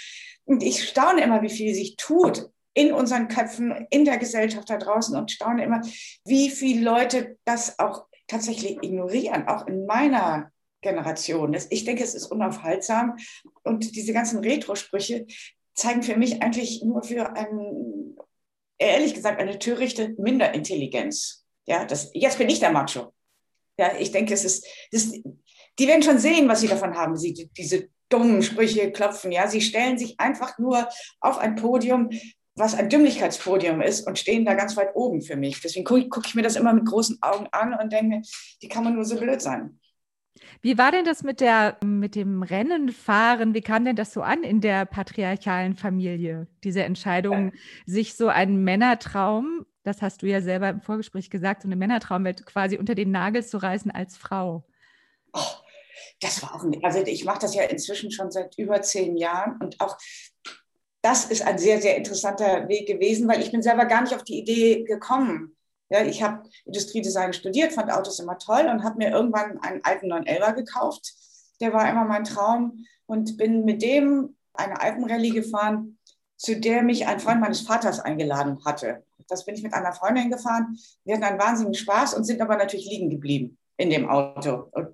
Und 0.47 0.63
ich 0.63 0.87
staune 0.87 1.21
immer, 1.23 1.41
wie 1.41 1.49
viel 1.49 1.75
sich 1.75 1.97
tut 1.97 2.49
in 2.73 2.93
unseren 2.93 3.27
Köpfen, 3.27 3.87
in 3.89 4.05
der 4.05 4.17
Gesellschaft 4.17 4.69
da 4.69 4.77
draußen 4.77 5.15
und 5.17 5.31
staune 5.31 5.63
immer, 5.63 5.81
wie 6.25 6.49
viele 6.49 6.81
Leute 6.81 7.37
das 7.43 7.79
auch 7.79 8.07
tatsächlich 8.27 8.77
ignorieren, 8.81 9.47
auch 9.47 9.67
in 9.67 9.85
meiner 9.85 10.51
Generation. 10.81 11.55
Ich 11.69 11.83
denke, 11.83 12.03
es 12.03 12.15
ist 12.15 12.27
unaufhaltsam. 12.27 13.17
Und 13.63 13.95
diese 13.95 14.13
ganzen 14.13 14.39
Retro-Sprüche 14.39 15.25
zeigen 15.73 16.01
für 16.01 16.15
mich 16.15 16.41
eigentlich 16.41 16.81
nur 16.83 17.03
für 17.03 17.35
ein, 17.35 18.15
ehrlich 18.77 19.13
gesagt, 19.13 19.41
eine 19.41 19.59
törichte 19.59 20.15
Minderintelligenz. 20.17 21.45
Ja, 21.65 21.83
das, 21.83 22.11
jetzt 22.13 22.37
bin 22.37 22.49
ich 22.49 22.59
der 22.59 22.71
Macho. 22.71 23.13
Ja, 23.77 23.97
ich 23.99 24.11
denke, 24.11 24.33
es 24.33 24.45
ist, 24.45 24.65
das, 24.91 25.11
die 25.77 25.87
werden 25.87 26.03
schon 26.03 26.19
sehen, 26.19 26.47
was 26.47 26.61
sie 26.61 26.67
davon 26.67 26.95
haben, 26.95 27.17
sie, 27.17 27.49
diese 27.57 27.89
dummen 28.09 28.41
Sprüche 28.41 28.91
klopfen. 28.91 29.31
Ja, 29.31 29.47
sie 29.47 29.61
stellen 29.61 29.97
sich 29.97 30.19
einfach 30.19 30.57
nur 30.57 30.87
auf 31.19 31.37
ein 31.37 31.55
Podium, 31.55 32.09
was 32.55 32.73
ein 32.73 32.89
Dümmlichkeitspodium 32.89 33.81
ist 33.81 34.07
und 34.07 34.17
stehen 34.17 34.45
da 34.45 34.55
ganz 34.55 34.75
weit 34.75 34.95
oben 34.95 35.21
für 35.21 35.35
mich. 35.35 35.61
Deswegen 35.61 35.85
gucke 35.85 36.09
guck 36.09 36.27
ich 36.27 36.35
mir 36.35 36.41
das 36.41 36.55
immer 36.55 36.73
mit 36.73 36.85
großen 36.85 37.19
Augen 37.21 37.47
an 37.51 37.73
und 37.73 37.93
denke, 37.93 38.21
wie 38.59 38.67
kann 38.67 38.83
man 38.83 38.95
nur 38.95 39.05
so 39.05 39.17
blöd 39.17 39.41
sein? 39.41 39.79
Wie 40.61 40.77
war 40.77 40.91
denn 40.91 41.05
das 41.05 41.23
mit, 41.23 41.39
der, 41.39 41.77
mit 41.83 42.15
dem 42.15 42.43
Rennenfahren? 42.43 43.53
Wie 43.53 43.61
kam 43.61 43.85
denn 43.85 43.95
das 43.95 44.13
so 44.13 44.21
an 44.21 44.43
in 44.43 44.61
der 44.61 44.85
patriarchalen 44.85 45.75
Familie? 45.75 46.47
Diese 46.63 46.83
Entscheidung, 46.83 47.47
ja. 47.47 47.51
sich 47.85 48.15
so 48.15 48.27
einen 48.27 48.63
Männertraum, 48.63 49.65
das 49.83 50.01
hast 50.01 50.21
du 50.21 50.27
ja 50.27 50.41
selber 50.41 50.69
im 50.69 50.81
Vorgespräch 50.81 51.29
gesagt, 51.29 51.61
so 51.61 51.67
eine 51.67 51.75
Männertraumwelt 51.75 52.45
quasi 52.45 52.77
unter 52.77 52.95
den 52.95 53.11
Nagel 53.11 53.45
zu 53.45 53.57
reißen 53.57 53.91
als 53.91 54.17
Frau. 54.17 54.65
Oh, 55.33 55.39
das 56.19 56.41
war 56.41 56.55
auch, 56.55 56.65
also 56.83 56.99
ich 56.99 57.25
mache 57.25 57.39
das 57.39 57.55
ja 57.55 57.63
inzwischen 57.63 58.11
schon 58.11 58.31
seit 58.31 58.57
über 58.57 58.81
zehn 58.81 59.17
Jahren 59.17 59.59
und 59.61 59.79
auch 59.79 59.97
das 61.01 61.25
ist 61.25 61.41
ein 61.41 61.57
sehr, 61.57 61.81
sehr 61.81 61.95
interessanter 61.95 62.67
Weg 62.67 62.87
gewesen, 62.87 63.27
weil 63.27 63.41
ich 63.41 63.51
bin 63.51 63.61
selber 63.61 63.85
gar 63.85 64.01
nicht 64.01 64.15
auf 64.15 64.23
die 64.23 64.39
Idee 64.39 64.83
gekommen. 64.83 65.55
Ja, 65.89 66.03
ich 66.03 66.21
habe 66.21 66.43
Industriedesign 66.65 67.31
studiert, 67.31 67.71
fand 67.71 67.91
Autos 67.91 68.19
immer 68.19 68.37
toll 68.37 68.67
und 68.69 68.83
habe 68.83 68.97
mir 68.97 69.11
irgendwann 69.11 69.57
einen 69.61 69.83
alten 69.85 70.11
911er 70.11 70.53
gekauft. 70.53 71.13
Der 71.61 71.71
war 71.71 71.89
immer 71.89 72.03
mein 72.03 72.25
Traum 72.25 72.85
und 73.05 73.37
bin 73.37 73.63
mit 73.63 73.81
dem 73.81 74.35
eine 74.53 74.81
Alpenrallye 74.81 75.29
gefahren, 75.29 75.97
zu 76.35 76.59
der 76.59 76.83
mich 76.83 77.07
ein 77.07 77.19
Freund 77.19 77.39
meines 77.39 77.61
Vaters 77.61 77.99
eingeladen 77.99 78.59
hatte. 78.65 79.03
Das 79.29 79.45
bin 79.45 79.55
ich 79.55 79.63
mit 79.63 79.73
einer 79.73 79.93
Freundin 79.93 80.29
gefahren. 80.29 80.77
Wir 81.05 81.15
hatten 81.15 81.23
einen 81.23 81.39
wahnsinnigen 81.39 81.75
Spaß 81.75 82.15
und 82.15 82.25
sind 82.25 82.41
aber 82.41 82.57
natürlich 82.57 82.89
liegen 82.89 83.09
geblieben 83.09 83.57
in 83.77 83.89
dem 83.89 84.09
Auto. 84.09 84.69
Und 84.71 84.89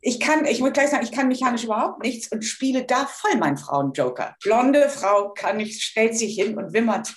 ich 0.00 0.20
kann, 0.20 0.44
ich 0.46 0.60
muss 0.60 0.72
gleich 0.72 0.90
sagen, 0.90 1.04
ich 1.04 1.12
kann 1.12 1.28
mechanisch 1.28 1.64
überhaupt 1.64 2.02
nichts 2.02 2.30
und 2.30 2.44
spiele 2.44 2.84
da 2.84 3.06
voll 3.06 3.36
meinen 3.36 3.56
Frauenjoker. 3.56 4.36
Blonde 4.42 4.88
Frau 4.88 5.30
kann 5.30 5.56
nicht, 5.58 5.82
stellt 5.82 6.16
sich 6.16 6.36
hin 6.36 6.56
und 6.56 6.72
wimmert 6.72 7.12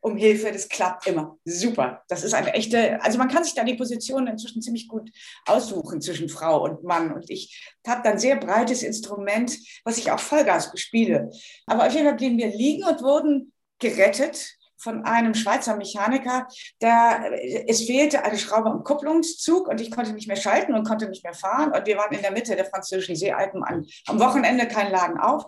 um 0.00 0.16
Hilfe. 0.16 0.52
Das 0.52 0.68
klappt 0.68 1.06
immer. 1.06 1.38
Super. 1.44 2.02
Das 2.08 2.22
ist 2.22 2.34
eine 2.34 2.52
echte, 2.54 3.02
also 3.02 3.18
man 3.18 3.28
kann 3.28 3.44
sich 3.44 3.54
da 3.54 3.64
die 3.64 3.74
Position 3.74 4.26
inzwischen 4.26 4.62
ziemlich 4.62 4.88
gut 4.88 5.10
aussuchen 5.46 6.00
zwischen 6.00 6.28
Frau 6.28 6.64
und 6.64 6.84
Mann. 6.84 7.12
Und 7.12 7.30
ich 7.30 7.72
habe 7.86 8.02
dann 8.02 8.18
sehr 8.18 8.36
breites 8.36 8.82
Instrument, 8.82 9.56
was 9.84 9.98
ich 9.98 10.10
auch 10.10 10.20
Vollgas 10.20 10.72
bespiele. 10.72 11.30
Aber 11.66 11.86
auf 11.86 11.92
jeden 11.92 12.06
Fall 12.06 12.16
blieben 12.16 12.38
wir 12.38 12.48
liegen 12.48 12.84
und 12.84 13.02
wurden 13.02 13.52
gerettet 13.78 14.55
von 14.78 15.04
einem 15.04 15.34
Schweizer 15.34 15.76
Mechaniker, 15.76 16.46
der, 16.80 17.30
es 17.66 17.84
fehlte 17.84 18.24
eine 18.24 18.38
Schraube 18.38 18.70
am 18.70 18.84
Kupplungszug 18.84 19.68
und 19.68 19.80
ich 19.80 19.90
konnte 19.90 20.12
nicht 20.12 20.28
mehr 20.28 20.36
schalten 20.36 20.74
und 20.74 20.86
konnte 20.86 21.08
nicht 21.08 21.24
mehr 21.24 21.34
fahren. 21.34 21.72
Und 21.72 21.86
wir 21.86 21.96
waren 21.96 22.14
in 22.14 22.22
der 22.22 22.32
Mitte 22.32 22.56
der 22.56 22.66
französischen 22.66 23.16
Seealpen 23.16 23.62
an, 23.64 23.86
am 24.06 24.20
Wochenende 24.20 24.68
kein 24.68 24.90
Laden 24.90 25.18
auf 25.18 25.46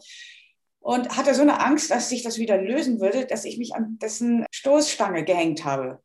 und 0.80 1.16
hatte 1.16 1.34
so 1.34 1.42
eine 1.42 1.60
Angst, 1.60 1.90
dass 1.90 2.08
sich 2.08 2.22
das 2.22 2.38
wieder 2.38 2.56
lösen 2.56 3.00
würde, 3.00 3.26
dass 3.26 3.44
ich 3.44 3.58
mich 3.58 3.74
an 3.74 3.98
dessen 4.00 4.46
Stoßstange 4.50 5.24
gehängt 5.24 5.64
habe. 5.64 6.00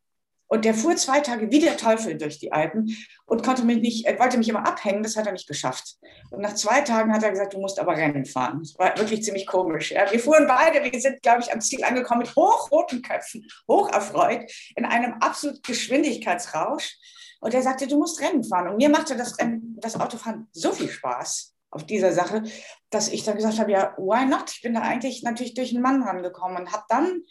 Und 0.53 0.65
der 0.65 0.75
fuhr 0.75 0.95
zwei 0.97 1.19
Tage 1.19 1.49
wie 1.49 1.59
der 1.59 1.77
Teufel 1.77 2.15
durch 2.15 2.37
die 2.37 2.51
Alpen 2.51 2.95
und 3.25 3.43
konnte 3.43 3.65
mich 3.65 3.81
nicht, 3.81 4.05
er 4.05 4.19
wollte 4.19 4.37
mich 4.37 4.47
immer 4.47 4.67
abhängen, 4.67 5.01
das 5.01 5.17
hat 5.17 5.25
er 5.25 5.31
nicht 5.31 5.47
geschafft. 5.47 5.95
Und 6.29 6.41
nach 6.41 6.53
zwei 6.53 6.81
Tagen 6.81 7.11
hat 7.11 7.23
er 7.23 7.31
gesagt, 7.31 7.55
du 7.55 7.59
musst 7.59 7.79
aber 7.79 7.97
Rennen 7.97 8.23
fahren. 8.23 8.59
Das 8.59 8.77
war 8.77 8.95
wirklich 8.99 9.23
ziemlich 9.23 9.47
komisch. 9.47 9.89
Ja. 9.89 10.11
Wir 10.11 10.19
fuhren 10.19 10.45
beide, 10.45 10.83
wir 10.83 11.01
sind, 11.01 11.23
glaube 11.23 11.41
ich, 11.41 11.51
am 11.51 11.59
Ziel 11.59 11.83
angekommen 11.83 12.19
mit 12.19 12.35
hochroten 12.35 13.01
Köpfen, 13.01 13.47
hocherfreut, 13.67 14.43
in 14.75 14.85
einem 14.85 15.13
absolut 15.21 15.63
Geschwindigkeitsrausch. 15.63 16.97
Und 17.39 17.55
er 17.55 17.63
sagte, 17.63 17.87
du 17.87 17.97
musst 17.97 18.21
Rennen 18.21 18.43
fahren. 18.43 18.67
Und 18.67 18.77
mir 18.77 18.89
machte 18.89 19.17
das, 19.17 19.39
Rennen, 19.39 19.75
das 19.81 19.99
Autofahren 19.99 20.49
so 20.51 20.71
viel 20.71 20.87
Spaß 20.87 21.55
auf 21.71 21.83
dieser 21.87 22.13
Sache, 22.13 22.43
dass 22.91 23.07
ich 23.07 23.23
dann 23.23 23.37
gesagt 23.37 23.57
habe, 23.57 23.71
ja, 23.71 23.95
why 23.97 24.25
not? 24.25 24.51
Ich 24.51 24.61
bin 24.61 24.75
da 24.75 24.81
eigentlich 24.81 25.23
natürlich 25.23 25.55
durch 25.55 25.73
einen 25.73 25.81
Mann 25.81 26.03
rangekommen 26.03 26.57
und 26.57 26.71
habe 26.71 26.83
dann 26.89 27.23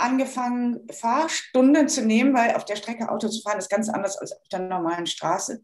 angefangen, 0.00 0.86
Fahrstunden 0.92 1.88
zu 1.88 2.04
nehmen, 2.04 2.34
weil 2.34 2.54
auf 2.54 2.64
der 2.64 2.76
Strecke 2.76 3.08
Auto 3.08 3.28
zu 3.28 3.42
fahren 3.42 3.58
ist 3.58 3.70
ganz 3.70 3.88
anders 3.88 4.16
als 4.16 4.32
auf 4.32 4.48
der 4.50 4.60
normalen 4.60 5.06
Straße. 5.06 5.62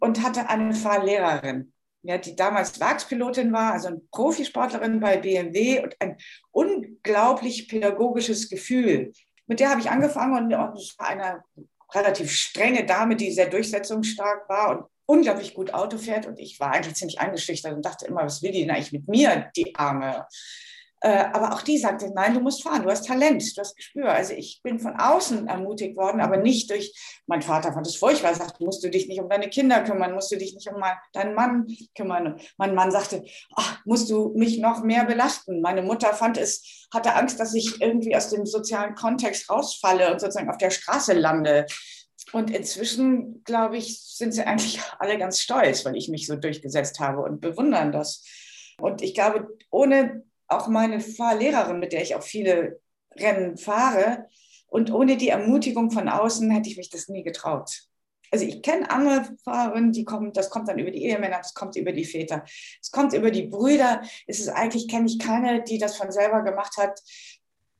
Und 0.00 0.22
hatte 0.22 0.48
eine 0.48 0.74
Fahrlehrerin, 0.74 1.72
ja, 2.02 2.18
die 2.18 2.36
damals 2.36 2.78
Werkspilotin 2.78 3.52
war, 3.52 3.72
also 3.72 3.88
eine 3.88 4.00
Profisportlerin 4.12 5.00
bei 5.00 5.16
BMW 5.16 5.82
und 5.82 5.96
ein 6.00 6.18
unglaublich 6.50 7.68
pädagogisches 7.68 8.50
Gefühl. 8.50 9.12
Mit 9.46 9.60
der 9.60 9.70
habe 9.70 9.80
ich 9.80 9.90
angefangen 9.90 10.52
und 10.52 10.76
es 10.76 10.94
war 10.98 11.08
eine 11.08 11.42
relativ 11.94 12.30
strenge 12.30 12.84
Dame, 12.84 13.16
die 13.16 13.32
sehr 13.32 13.48
durchsetzungsstark 13.48 14.48
war 14.48 14.70
und 14.70 14.86
unglaublich 15.06 15.54
gut 15.54 15.72
Auto 15.72 15.98
fährt. 15.98 16.26
Und 16.26 16.38
ich 16.38 16.60
war 16.60 16.72
eigentlich 16.72 16.96
ziemlich 16.96 17.20
eingeschüchtert 17.20 17.72
und 17.74 17.84
dachte 17.84 18.06
immer, 18.06 18.24
was 18.24 18.42
will 18.42 18.52
die 18.52 18.60
denn 18.60 18.70
eigentlich 18.70 18.92
mit 18.92 19.08
mir, 19.08 19.50
die 19.56 19.74
Arme? 19.76 20.26
Äh, 21.06 21.26
aber 21.32 21.52
auch 21.52 21.62
die 21.62 21.78
sagte, 21.78 22.10
nein, 22.12 22.34
du 22.34 22.40
musst 22.40 22.64
fahren, 22.64 22.82
du 22.82 22.90
hast 22.90 23.06
Talent, 23.06 23.56
du 23.56 23.60
hast 23.60 23.76
Gespür. 23.76 24.10
Also 24.10 24.32
ich 24.32 24.60
bin 24.64 24.80
von 24.80 24.98
außen 24.98 25.46
ermutigt 25.46 25.96
worden, 25.96 26.20
aber 26.20 26.36
nicht 26.36 26.68
durch, 26.68 26.92
mein 27.28 27.42
Vater 27.42 27.72
fand 27.72 27.86
es 27.86 27.94
furchtbar, 27.94 28.34
sagte, 28.34 28.64
musst 28.64 28.82
du 28.82 28.90
dich 28.90 29.06
nicht 29.06 29.20
um 29.20 29.28
deine 29.28 29.48
Kinder 29.48 29.84
kümmern, 29.84 30.14
musst 30.14 30.32
du 30.32 30.36
dich 30.36 30.54
nicht 30.54 30.68
um 30.68 30.82
deinen 31.12 31.34
Mann 31.34 31.68
kümmern. 31.96 32.40
Mein 32.56 32.74
Mann 32.74 32.90
sagte, 32.90 33.24
ach, 33.54 33.78
musst 33.84 34.10
du 34.10 34.32
mich 34.34 34.58
noch 34.58 34.82
mehr 34.82 35.04
belasten. 35.04 35.60
Meine 35.60 35.82
Mutter 35.82 36.12
fand 36.12 36.38
es, 36.38 36.88
hatte 36.92 37.14
Angst, 37.14 37.38
dass 37.38 37.54
ich 37.54 37.80
irgendwie 37.80 38.16
aus 38.16 38.30
dem 38.30 38.44
sozialen 38.44 38.96
Kontext 38.96 39.48
rausfalle 39.48 40.12
und 40.12 40.20
sozusagen 40.20 40.50
auf 40.50 40.58
der 40.58 40.70
Straße 40.70 41.12
lande. 41.12 41.66
Und 42.32 42.50
inzwischen, 42.50 43.44
glaube 43.44 43.76
ich, 43.76 44.00
sind 44.02 44.32
sie 44.32 44.42
eigentlich 44.42 44.80
alle 44.98 45.18
ganz 45.18 45.38
stolz, 45.38 45.84
weil 45.84 45.94
ich 45.94 46.08
mich 46.08 46.26
so 46.26 46.34
durchgesetzt 46.34 46.98
habe 46.98 47.22
und 47.22 47.40
bewundern 47.40 47.92
das. 47.92 48.24
Und 48.80 49.02
ich 49.02 49.14
glaube, 49.14 49.46
ohne 49.70 50.24
auch 50.48 50.68
meine 50.68 51.00
Fahrlehrerin, 51.00 51.78
mit 51.78 51.92
der 51.92 52.02
ich 52.02 52.14
auch 52.14 52.22
viele 52.22 52.80
Rennen 53.18 53.56
fahre 53.56 54.26
Und 54.68 54.92
ohne 54.92 55.16
die 55.16 55.28
Ermutigung 55.28 55.90
von 55.90 56.08
außen 56.08 56.50
hätte 56.50 56.68
ich 56.68 56.76
mich 56.76 56.90
das 56.90 57.08
nie 57.08 57.22
getraut. 57.22 57.86
Also 58.30 58.44
ich 58.44 58.62
kenne 58.62 58.90
andere 58.90 59.24
Fahrerinnen, 59.44 59.92
die 59.92 60.04
kommen, 60.04 60.32
das 60.32 60.50
kommt 60.50 60.68
dann 60.68 60.78
über 60.78 60.90
die 60.90 61.04
Ehemänner, 61.04 61.38
das 61.38 61.54
kommt 61.54 61.76
über 61.76 61.92
die 61.92 62.04
Väter, 62.04 62.44
es 62.80 62.90
kommt 62.90 63.12
über 63.12 63.30
die 63.30 63.44
Brüder. 63.44 64.02
Es 64.26 64.40
ist 64.40 64.48
eigentlich, 64.48 64.88
kenne 64.88 65.06
ich 65.06 65.18
keine, 65.18 65.62
die 65.62 65.78
das 65.78 65.96
von 65.96 66.10
selber 66.10 66.42
gemacht 66.42 66.76
hat. 66.76 67.00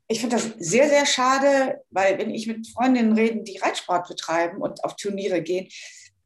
Ich 0.09 0.21
finde 0.21 0.37
das 0.37 0.53
sehr, 0.59 0.89
sehr 0.89 1.05
schade, 1.05 1.83
weil 1.91 2.19
wenn 2.19 2.31
ich 2.31 2.47
mit 2.47 2.69
Freundinnen 2.69 3.13
rede, 3.13 3.43
die 3.43 3.59
Reitsport 3.59 4.07
betreiben 4.07 4.63
und 4.63 4.85
auf 4.85 4.95
Turniere 4.95 5.43
gehen, 5.43 5.69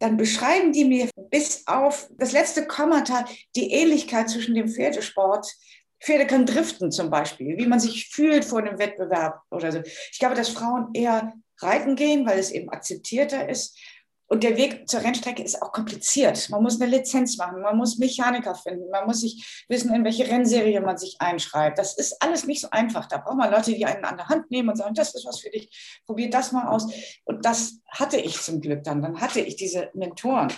dann 0.00 0.16
beschreiben 0.16 0.72
die 0.72 0.84
mir 0.84 1.08
bis 1.30 1.66
auf 1.66 2.08
das 2.18 2.32
letzte 2.32 2.66
Kommata 2.66 3.26
die 3.54 3.70
Ähnlichkeit 3.72 4.28
zwischen 4.28 4.54
dem 4.54 4.68
Pferdesport. 4.68 5.46
Pferde 6.02 6.26
können 6.26 6.46
driften 6.46 6.90
zum 6.90 7.10
Beispiel, 7.10 7.56
wie 7.58 7.66
man 7.66 7.80
sich 7.80 8.08
fühlt 8.08 8.44
vor 8.44 8.60
einem 8.60 8.78
Wettbewerb 8.78 9.42
oder 9.50 9.72
so. 9.72 9.82
Ich 10.12 10.18
glaube, 10.18 10.34
dass 10.34 10.48
Frauen 10.48 10.90
eher 10.94 11.34
reiten 11.60 11.94
gehen, 11.94 12.26
weil 12.26 12.38
es 12.38 12.50
eben 12.50 12.70
akzeptierter 12.70 13.48
ist 13.48 13.78
und 14.32 14.44
der 14.44 14.56
Weg 14.56 14.88
zur 14.88 15.02
Rennstrecke 15.02 15.42
ist 15.42 15.60
auch 15.60 15.72
kompliziert. 15.72 16.48
Man 16.50 16.62
muss 16.62 16.80
eine 16.80 16.88
Lizenz 16.88 17.36
machen, 17.36 17.62
man 17.62 17.76
muss 17.76 17.98
Mechaniker 17.98 18.54
finden, 18.54 18.88
man 18.88 19.04
muss 19.04 19.22
sich 19.22 19.64
wissen, 19.68 19.92
in 19.92 20.04
welche 20.04 20.28
Rennserie 20.28 20.80
man 20.80 20.96
sich 20.96 21.16
einschreibt. 21.18 21.78
Das 21.78 21.98
ist 21.98 22.22
alles 22.22 22.46
nicht 22.46 22.60
so 22.60 22.70
einfach. 22.70 23.06
Da 23.06 23.18
braucht 23.18 23.36
man 23.36 23.50
Leute, 23.50 23.74
die 23.74 23.84
einen 23.84 24.04
an 24.04 24.18
der 24.18 24.28
Hand 24.28 24.48
nehmen 24.52 24.68
und 24.68 24.76
sagen, 24.76 24.94
das 24.94 25.16
ist 25.16 25.26
was 25.26 25.40
für 25.40 25.50
dich, 25.50 26.00
probier 26.06 26.30
das 26.30 26.52
mal 26.52 26.68
aus. 26.68 26.86
Und 27.24 27.44
das 27.44 27.80
hatte 27.88 28.18
ich 28.18 28.40
zum 28.40 28.60
Glück 28.60 28.84
dann. 28.84 29.02
Dann 29.02 29.20
hatte 29.20 29.40
ich 29.40 29.56
diese 29.56 29.90
Mentoren. 29.94 30.52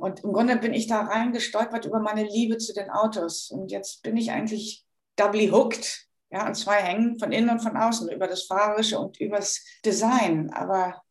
Und 0.00 0.24
im 0.24 0.32
Grunde 0.32 0.56
bin 0.56 0.74
ich 0.74 0.86
da 0.86 1.02
reingestolpert 1.02 1.84
über 1.84 2.00
meine 2.00 2.24
Liebe 2.24 2.58
zu 2.58 2.72
den 2.72 2.90
Autos. 2.90 3.50
Und 3.50 3.70
jetzt 3.70 4.02
bin 4.02 4.16
ich 4.16 4.30
eigentlich 4.30 4.84
doubly 5.16 5.48
hooked. 5.48 6.06
Ja, 6.32 6.44
an 6.44 6.54
zwei 6.54 6.76
Hängen, 6.76 7.18
von 7.18 7.32
innen 7.32 7.50
und 7.50 7.60
von 7.60 7.76
außen, 7.76 8.08
über 8.08 8.28
das 8.28 8.44
Fahrerische 8.44 9.00
und 9.00 9.18
übers 9.20 9.64
Design. 9.84 10.50
Aber 10.50 11.02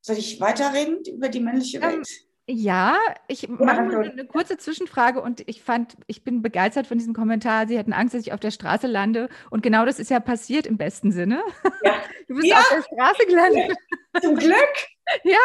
soll 0.00 0.16
ich 0.16 0.40
weiterreden 0.40 1.00
über 1.12 1.28
die 1.28 1.40
männliche 1.40 1.78
ähm, 1.78 1.82
Welt? 1.82 2.08
Ja, 2.52 2.98
ich 3.28 3.48
mache 3.48 3.82
mal 3.82 4.10
eine 4.10 4.26
kurze 4.26 4.58
Zwischenfrage 4.58 5.22
und 5.22 5.48
ich 5.48 5.62
fand, 5.62 5.96
ich 6.08 6.24
bin 6.24 6.42
begeistert 6.42 6.88
von 6.88 6.98
diesem 6.98 7.14
Kommentar. 7.14 7.68
Sie 7.68 7.78
hatten 7.78 7.92
Angst, 7.92 8.14
dass 8.14 8.22
ich 8.22 8.32
auf 8.32 8.40
der 8.40 8.50
Straße 8.50 8.88
lande. 8.88 9.28
Und 9.50 9.62
genau 9.62 9.84
das 9.84 10.00
ist 10.00 10.10
ja 10.10 10.18
passiert 10.18 10.66
im 10.66 10.76
besten 10.76 11.12
Sinne. 11.12 11.42
Ja. 11.84 11.94
Du 12.28 12.36
bist 12.36 12.46
ja. 12.46 12.58
auf 12.58 12.68
der 12.68 12.82
Straße 12.82 13.26
gelandet. 13.26 13.76
Zum 14.20 14.36
Glück. 14.36 14.54
Ja, 15.24 15.38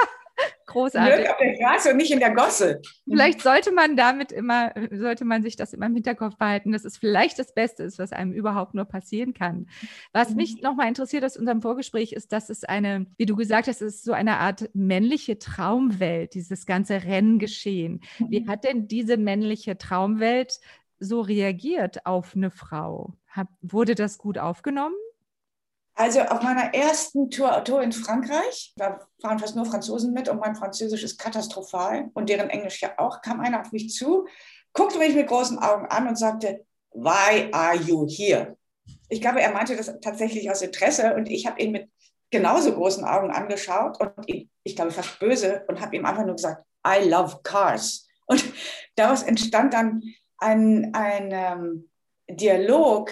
Großartig. 0.65 1.15
Glück 1.15 1.29
auf 1.29 1.37
der 1.37 1.55
Straße 1.55 1.91
und 1.91 1.97
nicht 1.97 2.11
in 2.11 2.19
der 2.19 2.33
Gosse. 2.33 2.81
Vielleicht 3.07 3.41
sollte 3.41 3.71
man 3.71 3.95
damit 3.95 4.31
immer, 4.31 4.73
sollte 4.91 5.23
man 5.23 5.43
sich 5.43 5.55
das 5.55 5.73
immer 5.73 5.85
im 5.85 5.93
Hinterkopf 5.93 6.37
behalten, 6.37 6.71
dass 6.71 6.85
es 6.85 6.97
vielleicht 6.97 7.39
das 7.39 7.53
Beste 7.53 7.83
ist, 7.83 7.99
was 7.99 8.11
einem 8.11 8.33
überhaupt 8.33 8.73
nur 8.73 8.85
passieren 8.85 9.33
kann. 9.33 9.67
Was 10.11 10.31
mhm. 10.31 10.35
mich 10.37 10.61
nochmal 10.61 10.87
interessiert 10.87 11.23
aus 11.23 11.37
unserem 11.37 11.61
Vorgespräch 11.61 12.13
ist, 12.13 12.31
dass 12.31 12.49
es 12.49 12.63
eine, 12.63 13.05
wie 13.17 13.25
du 13.25 13.35
gesagt 13.35 13.67
hast, 13.67 13.81
es 13.81 13.95
ist 13.95 14.03
so 14.03 14.13
eine 14.13 14.37
Art 14.37 14.69
männliche 14.73 15.39
Traumwelt, 15.39 16.33
dieses 16.33 16.65
ganze 16.65 17.03
Renngeschehen. 17.03 18.01
Wie 18.19 18.41
mhm. 18.41 18.49
hat 18.49 18.63
denn 18.63 18.87
diese 18.87 19.17
männliche 19.17 19.77
Traumwelt 19.77 20.59
so 20.99 21.21
reagiert 21.21 22.05
auf 22.05 22.35
eine 22.35 22.51
Frau? 22.51 23.13
Hat, 23.27 23.47
wurde 23.61 23.95
das 23.95 24.17
gut 24.17 24.37
aufgenommen? 24.37 24.95
Also 25.97 26.19
auf 26.21 26.41
meiner 26.41 26.73
ersten 26.73 27.31
Tour, 27.31 27.63
Tour 27.63 27.81
in 27.81 27.93
Frankreich, 27.93 28.73
da 28.75 28.99
fahren 29.21 29.39
fast 29.39 29.55
nur 29.55 29.65
Franzosen 29.65 30.11
mit 30.11 30.27
und 30.27 30.39
mein 30.39 30.55
Französisch 30.55 31.03
ist 31.03 31.17
katastrophal 31.17 32.09
und 32.13 32.29
deren 32.29 32.49
Englisch 32.49 32.81
ja 32.81 32.91
auch, 32.97 33.21
kam 33.21 33.39
einer 33.39 33.61
auf 33.61 33.71
mich 33.71 33.93
zu, 33.93 34.27
guckte 34.73 34.99
mich 34.99 35.15
mit 35.15 35.27
großen 35.27 35.57
Augen 35.57 35.85
an 35.85 36.07
und 36.07 36.17
sagte, 36.17 36.65
Why 36.91 37.49
are 37.51 37.75
you 37.75 38.05
here? 38.09 38.57
Ich 39.09 39.21
glaube, 39.21 39.41
er 39.41 39.51
meinte 39.51 39.75
das 39.75 39.93
tatsächlich 40.01 40.51
aus 40.51 40.61
Interesse 40.61 41.15
und 41.15 41.29
ich 41.29 41.47
habe 41.47 41.61
ihn 41.61 41.71
mit 41.71 41.89
genauso 42.29 42.73
großen 42.73 43.05
Augen 43.05 43.31
angeschaut 43.31 43.99
und 43.99 44.27
ihn, 44.27 44.49
ich 44.63 44.75
glaube 44.75 44.91
fast 44.91 45.17
böse 45.19 45.63
und 45.67 45.79
habe 45.79 45.95
ihm 45.95 46.05
einfach 46.05 46.25
nur 46.25 46.35
gesagt, 46.35 46.63
I 46.85 47.07
love 47.07 47.39
cars. 47.43 48.07
Und 48.25 48.43
daraus 48.95 49.23
entstand 49.23 49.73
dann 49.73 50.01
ein, 50.39 50.93
ein 50.93 51.29
ähm, 51.31 51.89
Dialog, 52.29 53.11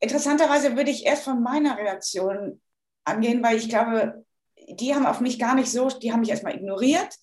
Interessanterweise 0.00 0.76
würde 0.76 0.90
ich 0.90 1.06
erst 1.06 1.24
von 1.24 1.42
meiner 1.42 1.78
Reaktion 1.78 2.60
angehen, 3.04 3.42
weil 3.42 3.56
ich 3.56 3.68
glaube, 3.68 4.24
die 4.68 4.94
haben 4.94 5.06
auf 5.06 5.20
mich 5.20 5.38
gar 5.38 5.54
nicht 5.54 5.70
so, 5.70 5.88
die 5.88 6.12
haben 6.12 6.20
mich 6.20 6.30
erstmal 6.30 6.54
ignoriert. 6.54 7.14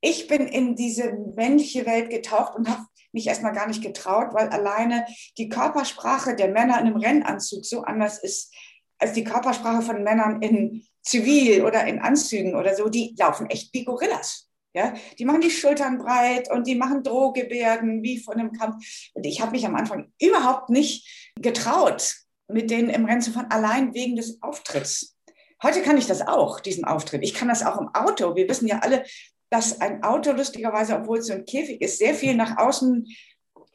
Ich 0.00 0.26
bin 0.26 0.46
in 0.46 0.74
diese 0.74 1.12
männliche 1.12 1.86
Welt 1.86 2.10
getaucht 2.10 2.56
und 2.56 2.68
habe 2.68 2.84
mich 3.12 3.26
erstmal 3.26 3.52
gar 3.52 3.68
nicht 3.68 3.82
getraut, 3.82 4.32
weil 4.32 4.48
alleine 4.48 5.06
die 5.38 5.48
Körpersprache 5.48 6.34
der 6.34 6.48
Männer 6.48 6.80
in 6.80 6.86
einem 6.86 6.96
Rennanzug 6.96 7.64
so 7.64 7.82
anders 7.82 8.18
ist 8.18 8.52
als 8.98 9.12
die 9.12 9.24
Körpersprache 9.24 9.82
von 9.82 10.02
Männern 10.02 10.40
in 10.42 10.86
Zivil 11.02 11.64
oder 11.64 11.84
in 11.86 11.98
Anzügen 11.98 12.54
oder 12.54 12.74
so. 12.74 12.88
Die 12.88 13.14
laufen 13.18 13.50
echt 13.50 13.74
wie 13.74 13.84
Gorillas. 13.84 14.48
Ja, 14.74 14.94
die 15.18 15.26
machen 15.26 15.42
die 15.42 15.50
Schultern 15.50 15.98
breit 15.98 16.50
und 16.50 16.66
die 16.66 16.74
machen 16.74 17.02
Drohgebärden 17.02 18.02
wie 18.02 18.18
von 18.18 18.38
einem 18.38 18.52
Kampf. 18.52 19.10
Und 19.12 19.26
ich 19.26 19.40
habe 19.40 19.52
mich 19.52 19.66
am 19.66 19.74
Anfang 19.74 20.10
überhaupt 20.20 20.70
nicht 20.70 21.32
getraut, 21.36 22.16
mit 22.48 22.70
denen 22.70 22.88
im 22.88 23.04
Rennen 23.04 23.20
zu 23.20 23.32
fahren, 23.32 23.50
allein 23.50 23.92
wegen 23.92 24.16
des 24.16 24.42
Auftritts. 24.42 25.16
Heute 25.62 25.82
kann 25.82 25.98
ich 25.98 26.06
das 26.06 26.26
auch, 26.26 26.58
diesen 26.58 26.84
Auftritt. 26.84 27.22
Ich 27.22 27.34
kann 27.34 27.48
das 27.48 27.64
auch 27.64 27.78
im 27.78 27.88
Auto. 27.94 28.34
Wir 28.34 28.48
wissen 28.48 28.66
ja 28.66 28.78
alle, 28.78 29.04
dass 29.50 29.80
ein 29.80 30.02
Auto 30.02 30.32
lustigerweise, 30.32 30.96
obwohl 30.96 31.18
es 31.18 31.26
so 31.26 31.34
ein 31.34 31.44
Käfig 31.44 31.82
ist, 31.82 31.98
sehr 31.98 32.14
viel 32.14 32.34
nach 32.34 32.56
außen 32.56 33.06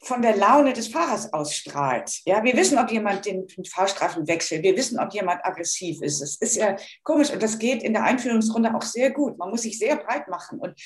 von 0.00 0.22
der 0.22 0.36
Laune 0.36 0.72
des 0.72 0.88
Fahrers 0.88 1.32
ausstrahlt. 1.32 2.20
Ja, 2.24 2.44
wir 2.44 2.56
wissen, 2.56 2.78
ob 2.78 2.90
jemand 2.90 3.26
den 3.26 3.46
Fahrstreifen 3.68 4.28
wechselt. 4.28 4.62
Wir 4.62 4.76
wissen, 4.76 4.98
ob 4.98 5.12
jemand 5.12 5.44
aggressiv 5.44 6.00
ist. 6.02 6.20
Es 6.20 6.36
ist 6.36 6.56
ja 6.56 6.76
komisch 7.02 7.30
und 7.30 7.42
das 7.42 7.58
geht 7.58 7.82
in 7.82 7.92
der 7.92 8.04
Einführungsrunde 8.04 8.74
auch 8.74 8.82
sehr 8.82 9.10
gut. 9.10 9.38
Man 9.38 9.50
muss 9.50 9.62
sich 9.62 9.78
sehr 9.78 9.96
breit 9.96 10.28
machen 10.28 10.60
und 10.60 10.80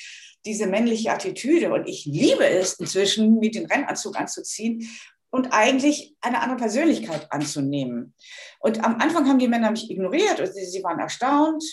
diese 0.45 0.65
männliche 0.65 1.11
Attitüde. 1.11 1.71
Und 1.71 1.87
ich 1.87 2.05
liebe 2.05 2.45
es 2.45 2.73
inzwischen, 2.73 3.39
mir 3.39 3.51
den 3.51 3.67
Rennanzug 3.67 4.19
anzuziehen 4.19 4.89
und 5.29 5.53
eigentlich 5.53 6.15
eine 6.21 6.41
andere 6.41 6.57
Persönlichkeit 6.57 7.31
anzunehmen. 7.31 8.15
Und 8.59 8.83
am 8.83 8.95
Anfang 8.95 9.27
haben 9.27 9.39
die 9.39 9.47
Männer 9.47 9.71
mich 9.71 9.89
ignoriert 9.91 10.39
und 10.39 10.53
sie, 10.53 10.65
sie 10.65 10.83
waren 10.83 10.99
erstaunt. 10.99 11.63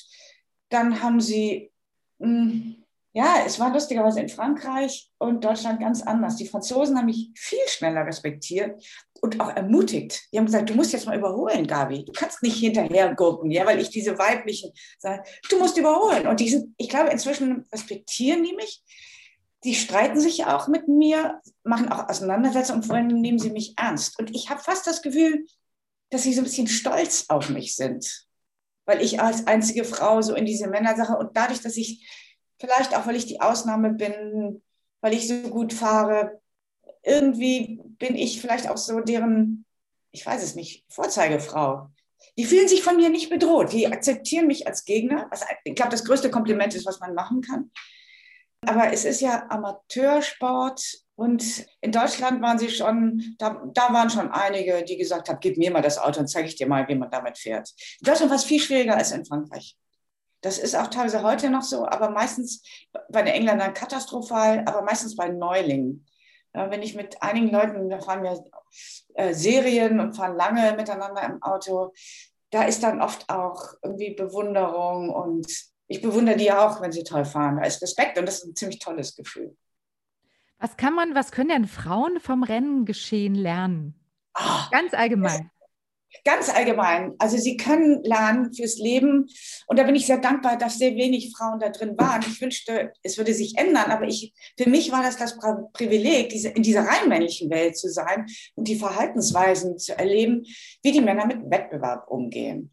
Dann 0.69 1.03
haben 1.03 1.21
sie 1.21 1.73
mh, 2.19 2.29
hm, 2.29 2.80
ja, 3.13 3.43
es 3.45 3.59
war 3.59 3.73
lustigerweise 3.73 4.21
in 4.21 4.29
Frankreich 4.29 5.11
und 5.19 5.45
Deutschland 5.45 5.81
ganz 5.81 6.03
anders. 6.03 6.37
Die 6.37 6.47
Franzosen 6.47 6.97
haben 6.97 7.07
mich 7.07 7.31
viel 7.35 7.67
schneller 7.67 8.07
respektiert 8.07 8.81
und 9.21 9.41
auch 9.41 9.49
ermutigt. 9.49 10.29
Die 10.33 10.39
haben 10.39 10.47
gesagt, 10.47 10.71
du 10.71 10.75
musst 10.75 10.93
jetzt 10.93 11.07
mal 11.07 11.19
überholen, 11.19 11.67
Gabi. 11.67 12.05
Du 12.05 12.13
kannst 12.13 12.41
nicht 12.43 12.59
hinterher 12.59 13.15
gucken, 13.17 13.51
ja, 13.51 13.67
weil 13.67 13.81
ich 13.81 13.91
diese 13.91 14.17
weiblichen 14.17 14.71
sage, 14.99 15.25
du 15.49 15.59
musst 15.59 15.77
überholen. 15.77 16.29
Und 16.29 16.39
die 16.39 16.51
sind, 16.51 16.73
ich 16.77 16.89
glaube, 16.89 17.11
inzwischen 17.11 17.67
respektieren 17.73 18.45
die 18.45 18.55
mich. 18.55 18.83
Die 19.65 19.75
streiten 19.75 20.21
sich 20.21 20.47
auch 20.47 20.69
mit 20.69 20.87
mir, 20.87 21.41
machen 21.65 21.91
auch 21.91 22.09
Auseinandersetzungen 22.09 22.81
und 22.81 22.87
vor 22.87 22.97
allem 22.97 23.09
nehmen 23.09 23.41
sie 23.41 23.51
mich 23.51 23.75
ernst. 23.77 24.19
Und 24.21 24.35
ich 24.35 24.51
habe 24.51 24.63
fast 24.63 24.87
das 24.87 25.03
Gefühl, 25.03 25.45
dass 26.11 26.23
sie 26.23 26.33
so 26.33 26.43
ein 26.43 26.45
bisschen 26.45 26.69
stolz 26.69 27.25
auf 27.29 27.49
mich 27.51 27.75
sind, 27.75 28.27
weil 28.87 29.03
ich 29.03 29.21
als 29.21 29.49
einzige 29.49 29.85
Frau 29.85 30.23
so 30.23 30.35
in 30.35 30.47
diese 30.47 30.69
Männersache 30.69 31.17
und 31.17 31.37
dadurch, 31.37 31.61
dass 31.61 31.77
ich 31.77 32.07
vielleicht 32.61 32.97
auch, 32.97 33.07
weil 33.07 33.17
ich 33.17 33.27
die 33.27 33.41
Ausnahme 33.41 33.91
bin, 33.91 34.63
weil 35.01 35.15
ich 35.15 35.27
so 35.27 35.35
gut 35.49 35.73
fahre. 35.73 36.41
Irgendwie 37.03 37.81
bin 37.99 38.15
ich 38.15 38.41
vielleicht 38.41 38.69
auch 38.69 38.77
so 38.77 39.01
deren, 39.01 39.65
ich 40.13 40.25
weiß 40.25 40.43
es 40.43 40.55
nicht, 40.55 40.85
Vorzeigefrau. 40.89 41.89
Die 42.37 42.45
fühlen 42.45 42.69
sich 42.69 42.83
von 42.83 42.97
mir 42.97 43.09
nicht 43.09 43.31
bedroht. 43.31 43.73
Die 43.73 43.87
akzeptieren 43.87 44.47
mich 44.47 44.67
als 44.67 44.85
Gegner, 44.85 45.27
was 45.31 45.45
ich 45.65 45.75
glaube, 45.75 45.91
das 45.91 46.05
größte 46.05 46.31
Kompliment 46.31 46.75
ist, 46.75 46.87
was 46.87 47.01
man 47.01 47.15
machen 47.15 47.41
kann. 47.41 47.71
Aber 48.67 48.93
es 48.93 49.07
ist 49.07 49.23
ja 49.23 49.47
Amateursport 49.49 50.83
und 51.15 51.67
in 51.81 51.93
Deutschland 51.93 52.43
waren 52.43 52.59
sie 52.59 52.69
schon, 52.69 53.37
da, 53.39 53.63
da 53.73 53.93
waren 53.93 54.11
schon 54.11 54.31
einige, 54.31 54.85
die 54.85 54.99
gesagt 54.99 55.31
haben, 55.31 55.39
gib 55.41 55.57
mir 55.57 55.71
mal 55.71 55.81
das 55.81 55.97
Auto 55.97 56.21
und 56.21 56.29
zeige 56.29 56.49
ich 56.49 56.57
dir 56.57 56.67
mal, 56.67 56.87
wie 56.89 56.95
man 56.95 57.11
damit 57.11 57.39
fährt. 57.39 57.71
In 58.01 58.05
Deutschland 58.05 58.31
war 58.31 58.37
es 58.37 58.45
viel 58.45 58.61
schwieriger 58.61 58.97
als 58.97 59.13
in 59.13 59.25
Frankreich. 59.25 59.77
Das 60.41 60.59
ist 60.59 60.75
auch 60.75 60.89
teilweise 60.89 61.23
heute 61.23 61.51
noch 61.51 61.63
so, 61.63 61.87
aber 61.87 62.11
meistens 62.11 62.63
bei 63.11 63.23
den 63.23 63.35
Engländern 63.35 63.75
katastrophal, 63.75 64.65
aber 64.67 64.83
meistens 64.83 65.17
bei 65.17 65.29
Neulingen. 65.29 66.07
Wenn 66.53 66.83
ich 66.83 66.97
mit 66.97 67.23
einigen 67.23 67.51
Leuten, 67.51 67.89
da 67.91 68.01
fahren 68.01 68.25
wir 68.25 68.45
äh, 69.15 69.35
Serien 69.35 70.01
und 70.01 70.15
fahren 70.15 70.37
lange 70.37 70.75
miteinander 70.77 71.23
im 71.23 71.43
Auto, 71.43 71.93
da 72.51 72.65
ist 72.65 72.83
dann 72.83 73.01
oft 73.01 73.31
auch 73.31 73.75
irgendwie 73.83 74.15
Bewunderung 74.15 75.11
und 75.11 75.47
ich 75.87 76.03
bewundere 76.03 76.37
die 76.37 76.53
auch, 76.53 76.81
wenn 76.81 76.93
sie 76.93 77.05
toll 77.05 77.25
fahren. 77.25 77.57
Da 77.57 77.65
ist 77.65 77.83
Respekt 77.83 78.19
und 78.19 78.27
das 78.27 78.39
ist 78.39 78.47
ein 78.47 78.57
ziemlich 78.57 78.79
tolles 78.79 79.15
Gefühl. 79.15 79.57
Was 80.59 80.77
kann 80.77 80.95
man, 80.95 81.15
was 81.15 81.33
können 81.33 81.49
denn 81.49 81.67
Frauen 81.67 82.21
vom 82.21 82.43
Rennen 82.43 82.85
geschehen 82.85 83.35
lernen? 83.35 83.95
Oh, 84.39 84.71
Ganz 84.71 84.93
allgemein. 84.95 85.51
Ganz 86.25 86.49
allgemein. 86.49 87.15
Also 87.19 87.37
sie 87.37 87.57
können 87.57 88.03
lernen 88.03 88.53
fürs 88.53 88.79
Leben. 88.79 89.27
Und 89.67 89.79
da 89.79 89.85
bin 89.85 89.95
ich 89.95 90.07
sehr 90.07 90.19
dankbar, 90.19 90.59
dass 90.59 90.79
sehr 90.79 90.97
wenig 90.97 91.33
Frauen 91.37 91.61
da 91.61 91.71
drin 91.71 91.97
waren. 91.97 92.23
Ich 92.23 92.41
wünschte, 92.41 92.93
es 93.03 93.17
würde 93.19 93.33
sich 93.35 93.57
ändern. 93.57 93.91
Aber 93.91 94.07
ich, 94.07 94.33
für 94.59 94.69
mich 94.69 94.93
war 94.93 95.03
das 95.03 95.17
das 95.17 95.39
Privileg, 95.73 96.31
diese, 96.31 96.49
in 96.49 96.63
dieser 96.63 96.83
rein 96.83 97.09
männlichen 97.09 97.51
Welt 97.51 97.77
zu 97.77 97.89
sein 97.89 98.27
und 98.55 98.69
die 98.69 98.77
Verhaltensweisen 98.77 99.79
zu 99.79 99.97
erleben, 99.99 100.45
wie 100.83 100.93
die 100.93 101.01
Männer 101.01 101.27
mit 101.27 101.51
Wettbewerb 101.51 102.09
umgehen. 102.09 102.71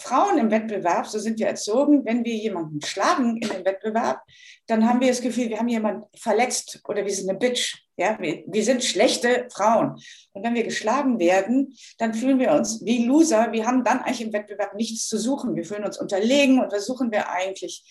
Frauen 0.00 0.38
im 0.38 0.50
Wettbewerb, 0.50 1.06
so 1.06 1.18
sind 1.18 1.38
wir 1.38 1.48
erzogen, 1.48 2.04
wenn 2.04 2.24
wir 2.24 2.34
jemanden 2.34 2.80
schlagen 2.82 3.36
in 3.36 3.48
dem 3.48 3.64
Wettbewerb, 3.64 4.22
dann 4.66 4.88
haben 4.88 5.00
wir 5.00 5.08
das 5.08 5.20
Gefühl, 5.20 5.48
wir 5.48 5.58
haben 5.58 5.68
jemanden 5.68 6.04
verletzt 6.16 6.80
oder 6.86 7.04
wir 7.04 7.12
sind 7.12 7.28
eine 7.28 7.38
Bitch. 7.38 7.76
Ja, 7.96 8.16
wir, 8.20 8.44
wir 8.46 8.62
sind 8.62 8.84
schlechte 8.84 9.48
Frauen. 9.52 10.00
Und 10.32 10.44
wenn 10.44 10.54
wir 10.54 10.62
geschlagen 10.62 11.18
werden, 11.18 11.74
dann 11.98 12.14
fühlen 12.14 12.38
wir 12.38 12.52
uns 12.52 12.84
wie 12.84 13.04
Loser. 13.04 13.50
Wir 13.50 13.66
haben 13.66 13.82
dann 13.82 14.00
eigentlich 14.00 14.20
im 14.20 14.32
Wettbewerb 14.32 14.74
nichts 14.74 15.08
zu 15.08 15.18
suchen. 15.18 15.56
Wir 15.56 15.64
fühlen 15.64 15.84
uns 15.84 15.98
unterlegen 15.98 16.60
und 16.60 16.72
was 16.72 16.86
suchen 16.86 17.10
wir 17.10 17.28
eigentlich? 17.30 17.82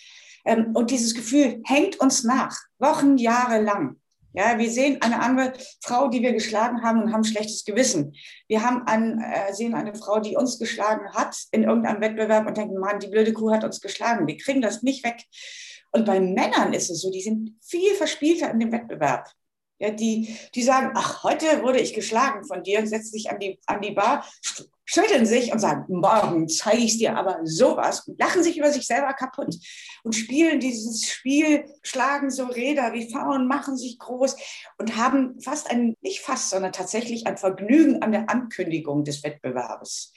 Ähm, 0.46 0.72
und 0.74 0.92
dieses 0.92 1.14
Gefühl 1.14 1.62
hängt 1.66 2.00
uns 2.00 2.24
nach, 2.24 2.56
Wochen, 2.80 3.18
Jahre 3.18 3.62
lang. 3.62 3.98
Ja, 4.34 4.58
wir 4.58 4.70
sehen 4.70 5.02
eine 5.02 5.20
andere 5.22 5.54
Frau, 5.82 6.10
die 6.10 6.22
wir 6.22 6.34
geschlagen 6.34 6.84
haben 6.84 7.02
und 7.02 7.14
haben 7.14 7.24
schlechtes 7.24 7.66
Gewissen. 7.66 8.14
Wir 8.48 8.64
haben 8.64 8.84
ein, 8.86 9.20
äh, 9.20 9.54
sehen 9.54 9.74
eine 9.74 9.96
Frau, 9.96 10.20
die 10.20 10.36
uns 10.36 10.60
geschlagen 10.60 11.12
hat 11.14 11.36
in 11.52 11.64
irgendeinem 11.64 12.02
Wettbewerb 12.02 12.48
und 12.48 12.58
denken, 12.58 12.78
Mann, 12.78 13.00
die 13.00 13.08
blöde 13.08 13.34
Kuh 13.34 13.52
hat 13.52 13.64
uns 13.64 13.82
geschlagen. 13.82 14.28
Wir 14.28 14.38
kriegen 14.38 14.62
das 14.62 14.84
nicht 14.84 15.04
weg. 15.04 15.24
Und 15.92 16.06
bei 16.06 16.20
Männern 16.20 16.74
ist 16.74 16.90
es 16.90 17.02
so, 17.02 17.10
die 17.10 17.22
sind 17.22 17.56
viel 17.62 17.96
verspielter 17.96 18.52
in 18.52 18.60
dem 18.60 18.72
Wettbewerb. 18.72 19.32
Ja, 19.80 19.92
die, 19.92 20.36
die 20.56 20.64
sagen, 20.64 20.92
ach, 20.96 21.24
heute 21.24 21.62
wurde 21.62 21.80
ich 21.80 21.94
geschlagen 21.94 22.44
von 22.44 22.64
dir, 22.64 22.86
setzen 22.88 23.12
sich 23.12 23.30
an 23.30 23.40
die, 23.40 23.60
an 23.68 23.82
die 23.82 23.92
Bar, 23.92 24.26
schütteln 24.90 25.26
sich 25.26 25.52
und 25.52 25.60
sagen, 25.60 25.86
morgen 25.90 26.48
zeige 26.48 26.82
ich 26.82 26.98
dir 26.98 27.16
aber 27.16 27.42
sowas 27.44 28.08
und 28.08 28.20
lachen 28.20 28.42
sich 28.42 28.58
über 28.58 28.72
sich 28.72 28.88
selber 28.88 29.14
kaputt 29.14 29.54
und 30.04 30.16
spielen 30.16 30.60
dieses 30.60 31.06
Spiel, 31.06 31.66
schlagen 31.84 32.32
so 32.32 32.46
Räder 32.46 32.94
wie 32.94 33.12
Frauen, 33.12 33.48
machen 33.48 33.78
sich 33.78 34.00
groß 34.00 34.36
und 34.78 34.96
haben 34.96 35.40
fast 35.42 35.70
ein, 35.70 35.96
nicht 36.02 36.22
fast, 36.22 36.50
sondern 36.50 36.72
tatsächlich 36.72 37.28
ein 37.28 37.38
Vergnügen 37.38 38.02
an 38.02 38.14
der 38.14 38.30
Ankündigung 38.30 39.04
des 39.04 39.24
Wettbewerbs. 39.24 40.14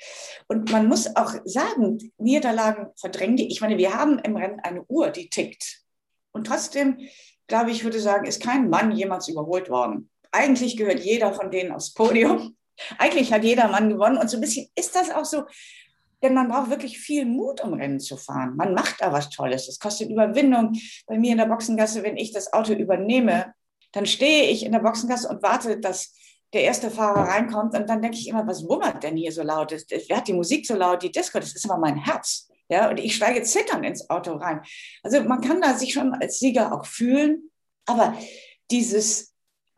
Und 0.47 0.71
man 0.71 0.87
muss 0.87 1.17
auch 1.17 1.35
sagen, 1.45 2.13
Niederlagen 2.19 2.87
verdrängen 2.97 3.37
die. 3.37 3.49
Ich 3.49 3.61
meine, 3.61 3.77
wir 3.77 3.95
haben 3.95 4.21
im 4.21 4.37
Rennen 4.37 4.61
eine 4.61 4.85
Uhr, 4.85 5.11
die 5.11 5.29
tickt. 5.29 5.83
Und 6.33 6.47
trotzdem 6.47 6.97
glaube 7.51 7.73
ich, 7.73 7.85
würde 7.85 8.01
sagen, 8.01 8.25
ist 8.25 8.43
kein 8.43 8.71
Mann 8.71 8.93
jemals 8.93 9.29
überholt 9.29 9.69
worden. 9.69 10.09
Eigentlich 10.31 10.77
gehört 10.77 11.01
jeder 11.01 11.35
von 11.35 11.51
denen 11.51 11.73
aufs 11.73 11.93
Podium. 11.93 12.57
Eigentlich 12.99 13.33
hat 13.33 13.45
jeder 13.45 13.69
Mann 13.69 13.89
gewonnen. 13.89 14.19
Und 14.19 14.31
so 14.31 14.37
ein 14.37 14.41
bisschen 14.41 14.69
ist 14.75 14.95
das 14.95 15.11
auch 15.11 15.25
so, 15.25 15.45
denn 16.23 16.35
man 16.35 16.49
braucht 16.49 16.71
wirklich 16.71 16.99
viel 16.99 17.25
Mut, 17.25 17.63
um 17.63 17.75
Rennen 17.75 18.01
zu 18.01 18.17
fahren. 18.17 18.57
Man 18.57 18.75
macht 18.75 19.01
da 19.01 19.13
was 19.13 19.31
Tolles. 19.31 19.69
Es 19.69 19.79
kostet 19.79 20.11
Überwindung. 20.11 20.73
Bei 21.07 21.19
mir 21.19 21.33
in 21.33 21.39
der 21.39 21.47
Boxengasse, 21.47 22.03
wenn 22.03 22.17
ich 22.17 22.33
das 22.33 22.53
Auto 22.53 22.73
übernehme, 22.73 23.55
dann 23.93 24.07
stehe 24.07 24.51
ich 24.51 24.65
in 24.65 24.73
der 24.73 24.81
Boxengasse 24.81 25.29
und 25.29 25.43
warte, 25.43 25.81
dass 25.81 26.15
der 26.53 26.63
erste 26.63 26.91
Fahrer 26.91 27.29
reinkommt. 27.29 27.75
Und 27.75 27.89
dann 27.89 28.03
denke 28.03 28.19
ich 28.19 28.29
immer, 28.29 28.47
was 28.47 28.69
wummert 28.69 29.03
denn 29.03 29.17
hier 29.17 29.33
so 29.33 29.43
laut? 29.43 29.73
Wer 29.73 30.17
hat 30.17 30.29
die 30.29 30.35
Musik 30.35 30.67
so 30.67 30.75
laut, 30.75 31.03
die 31.03 31.11
Disco? 31.11 31.39
Das 31.39 31.55
ist 31.55 31.69
aber 31.69 31.79
mein 31.79 31.97
Herz. 31.97 32.49
Ja, 32.69 32.89
und 32.89 33.01
ich 33.01 33.17
steige 33.17 33.43
zittern 33.43 33.83
ins 33.83 34.09
Auto 34.11 34.35
rein. 34.35 34.61
Also 35.03 35.23
man 35.25 35.41
kann 35.41 35.61
da 35.61 35.75
sich 35.75 35.93
schon 35.93 36.15
als 36.15 36.39
Sieger 36.39 36.73
auch 36.73 36.87
fühlen, 36.87 37.51
aber 37.85 38.15
dieses 38.71 39.30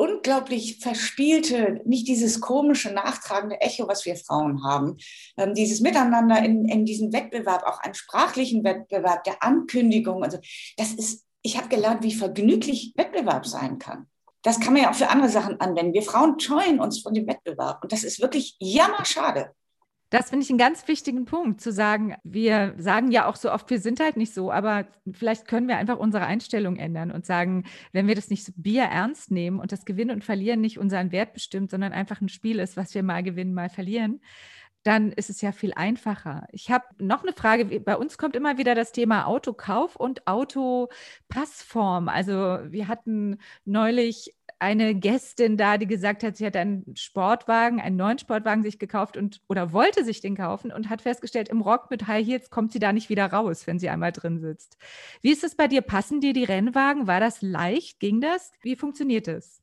unglaublich 0.03 0.79
verspielte, 0.81 1.81
nicht 1.85 2.09
dieses 2.09 2.41
komische, 2.41 2.93
nachtragende 2.93 3.61
Echo, 3.61 3.87
was 3.87 4.05
wir 4.05 4.17
Frauen 4.17 4.65
haben, 4.65 4.97
ähm, 5.37 5.55
dieses 5.55 5.81
Miteinander 5.81 6.43
in, 6.45 6.67
in 6.69 6.85
diesem 6.85 7.13
Wettbewerb, 7.13 7.63
auch 7.65 7.79
einen 7.81 7.95
sprachlichen 7.95 8.65
Wettbewerb, 8.65 9.23
der 9.23 9.45
Ankündigung, 9.45 10.25
also 10.25 10.39
das 10.77 10.93
ist, 10.93 11.25
ich 11.43 11.57
habe 11.57 11.69
gelernt, 11.69 12.03
wie 12.03 12.15
vergnüglich 12.15 12.95
Wettbewerb 12.97 13.47
sein 13.47 13.79
kann. 13.79 14.09
Das 14.43 14.59
kann 14.59 14.73
man 14.73 14.83
ja 14.83 14.91
auch 14.91 14.97
für 14.97 15.09
andere 15.09 15.29
Sachen 15.29 15.61
anwenden. 15.61 15.95
Wir 15.95 16.03
Frauen 16.03 16.41
scheuen 16.41 16.81
uns 16.81 17.01
von 17.01 17.15
dem 17.15 17.29
Wettbewerb 17.29 17.79
und 17.85 17.93
das 17.93 18.03
ist 18.03 18.21
wirklich 18.21 18.57
jammerschade. 18.59 19.53
Das 20.13 20.29
finde 20.29 20.45
ich 20.45 20.51
einen 20.51 20.59
ganz 20.59 20.87
wichtigen 20.89 21.25
Punkt, 21.25 21.63
zu 21.63 21.73
sagen, 21.73 22.17
wir 22.23 22.75
sagen 22.77 23.11
ja 23.11 23.25
auch 23.27 23.37
so 23.37 23.51
oft, 23.51 23.71
wir 23.71 23.81
sind 23.81 23.99
halt 23.99 24.19
nicht 24.19 24.35
so, 24.35 24.53
aber 24.53 24.87
vielleicht 25.11 25.49
können 25.49 25.69
wir 25.69 25.79
einfach 25.79 25.99
unsere 25.99 26.27
Einstellung 26.27 26.77
ändern 26.77 27.11
und 27.11 27.25
sagen, 27.25 27.65
wenn 27.93 28.07
wir 28.07 28.15
das 28.15 28.29
nicht 28.29 28.45
so 28.45 28.53
Bier 28.55 28.83
ernst 28.83 29.31
nehmen 29.31 29.59
und 29.59 29.73
das 29.73 29.87
Gewinnen 29.87 30.11
und 30.11 30.23
Verlieren 30.23 30.61
nicht 30.61 30.79
unseren 30.79 31.13
Wert 31.13 31.33
bestimmt, 31.33 31.71
sondern 31.71 31.95
einfach 31.95 32.21
ein 32.21 32.29
Spiel 32.29 32.59
ist, 32.59 32.77
was 32.77 32.95
wir 32.95 33.03
mal 33.03 33.23
gewinnen, 33.23 33.55
mal 33.55 33.71
verlieren, 33.71 34.21
dann 34.83 35.13
ist 35.13 35.31
es 35.31 35.41
ja 35.41 35.51
viel 35.51 35.73
einfacher. 35.73 36.47
Ich 36.53 36.71
habe 36.71 36.85
noch 36.99 37.23
eine 37.23 37.33
Frage. 37.33 37.81
Bei 37.81 37.97
uns 37.97 38.19
kommt 38.19 38.37
immer 38.37 38.59
wieder 38.59 38.75
das 38.75 38.93
Thema 38.93 39.27
Autokauf 39.27 39.97
und 39.97 40.27
Autopassform. 40.27 42.11
Also 42.11 42.59
wir 42.67 42.87
hatten 42.87 43.39
neulich 43.65 44.35
eine 44.63 44.95
Gästin 44.95 45.57
da, 45.57 45.77
die 45.77 45.87
gesagt 45.87 46.23
hat, 46.23 46.37
sie 46.37 46.47
hat 46.47 46.57
einen 46.57 46.95
Sportwagen, 46.97 47.81
einen 47.81 47.97
neuen 47.97 48.19
Sportwagen 48.19 48.63
sich 48.63 48.79
gekauft 48.79 49.17
und 49.17 49.41
oder 49.49 49.73
wollte 49.73 50.05
sich 50.05 50.21
den 50.21 50.37
kaufen 50.37 50.73
und 50.73 50.89
hat 50.89 51.03
festgestellt, 51.03 51.49
im 51.49 51.61
Rock 51.61 51.91
mit 51.91 52.07
High 52.07 52.25
Heels 52.25 52.49
kommt 52.49 52.73
sie 52.73 52.79
da 52.79 52.93
nicht 52.93 53.09
wieder 53.09 53.27
raus, 53.27 53.67
wenn 53.67 53.81
sie 53.81 53.89
einmal 53.89 54.13
drin 54.13 54.41
sitzt. 54.41 54.79
Wie 55.21 55.33
ist 55.33 55.43
es 55.43 55.57
bei 55.57 55.67
dir? 55.67 55.83
Passen 55.83 56.21
dir 56.21 56.33
die 56.33 56.45
Rennwagen? 56.45 57.09
War 57.09 57.19
das 57.19 57.43
leicht? 57.43 57.99
Ging 57.99 58.21
das? 58.21 58.53
Wie 58.63 58.77
funktioniert 58.77 59.27
es? 59.27 59.61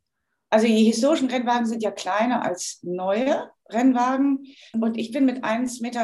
Also 0.49 0.67
die 0.67 0.83
historischen 0.83 1.29
Rennwagen 1.29 1.65
sind 1.65 1.81
ja 1.81 1.91
kleiner 1.91 2.43
als 2.43 2.79
neue 2.83 3.49
Rennwagen. 3.69 4.45
Und 4.73 4.97
ich 4.97 5.11
bin 5.11 5.25
mit 5.25 5.43
1,73 5.43 5.81
Meter, 5.81 6.01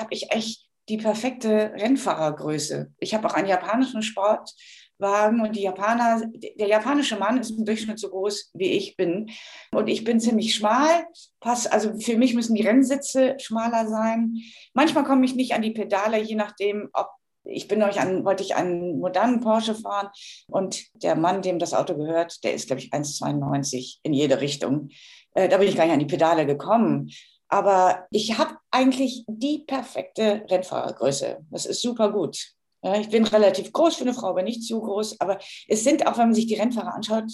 habe 0.00 0.14
ich 0.14 0.30
echt 0.32 0.66
die 0.88 0.98
perfekte 0.98 1.72
Rennfahrergröße. 1.74 2.92
Ich 2.98 3.14
habe 3.14 3.28
auch 3.28 3.34
einen 3.34 3.48
japanischen 3.48 4.02
Sport 4.02 4.54
Wagen 4.98 5.40
und 5.40 5.56
die 5.56 5.62
Japaner, 5.62 6.22
der 6.58 6.68
japanische 6.68 7.16
Mann 7.16 7.38
ist 7.38 7.50
im 7.50 7.64
Durchschnitt 7.64 7.98
so 7.98 8.08
groß 8.08 8.50
wie 8.54 8.72
ich 8.72 8.96
bin. 8.96 9.30
Und 9.72 9.88
ich 9.88 10.04
bin 10.04 10.20
ziemlich 10.20 10.54
schmal. 10.54 11.06
Pass, 11.40 11.66
also 11.66 11.98
für 11.98 12.16
mich 12.16 12.34
müssen 12.34 12.54
die 12.54 12.66
Rennsitze 12.66 13.36
schmaler 13.38 13.88
sein. 13.88 14.36
Manchmal 14.74 15.04
komme 15.04 15.24
ich 15.24 15.34
nicht 15.34 15.54
an 15.54 15.62
die 15.62 15.72
Pedale, 15.72 16.20
je 16.20 16.34
nachdem, 16.34 16.88
ob 16.92 17.08
ich 17.48 17.68
bin 17.68 17.82
euch 17.82 18.00
an, 18.00 18.24
wollte 18.24 18.42
ich 18.42 18.56
einen 18.56 18.98
modernen 18.98 19.40
Porsche 19.40 19.76
fahren 19.76 20.08
und 20.48 20.82
der 20.94 21.14
Mann, 21.14 21.42
dem 21.42 21.60
das 21.60 21.74
Auto 21.74 21.94
gehört, 21.94 22.42
der 22.42 22.54
ist, 22.54 22.66
glaube 22.66 22.80
ich, 22.82 22.92
1,92 22.92 23.98
in 24.02 24.12
jede 24.12 24.40
Richtung. 24.40 24.88
Äh, 25.34 25.48
da 25.48 25.58
bin 25.58 25.68
ich 25.68 25.76
gar 25.76 25.84
nicht 25.84 25.92
an 25.92 26.00
die 26.00 26.06
Pedale 26.06 26.44
gekommen. 26.44 27.10
Aber 27.48 28.06
ich 28.10 28.38
habe 28.38 28.56
eigentlich 28.72 29.24
die 29.28 29.62
perfekte 29.64 30.44
Rennfahrergröße. 30.50 31.46
Das 31.50 31.66
ist 31.66 31.80
super 31.80 32.10
gut. 32.10 32.55
Ja, 32.86 32.94
ich 33.00 33.08
bin 33.08 33.24
relativ 33.24 33.72
groß 33.72 33.96
für 33.96 34.02
eine 34.02 34.14
Frau, 34.14 34.28
aber 34.28 34.44
nicht 34.44 34.62
zu 34.62 34.80
groß. 34.80 35.20
Aber 35.20 35.38
es 35.66 35.82
sind 35.82 36.06
auch, 36.06 36.18
wenn 36.18 36.26
man 36.26 36.34
sich 36.34 36.46
die 36.46 36.54
Rennfahrer 36.54 36.94
anschaut, 36.94 37.32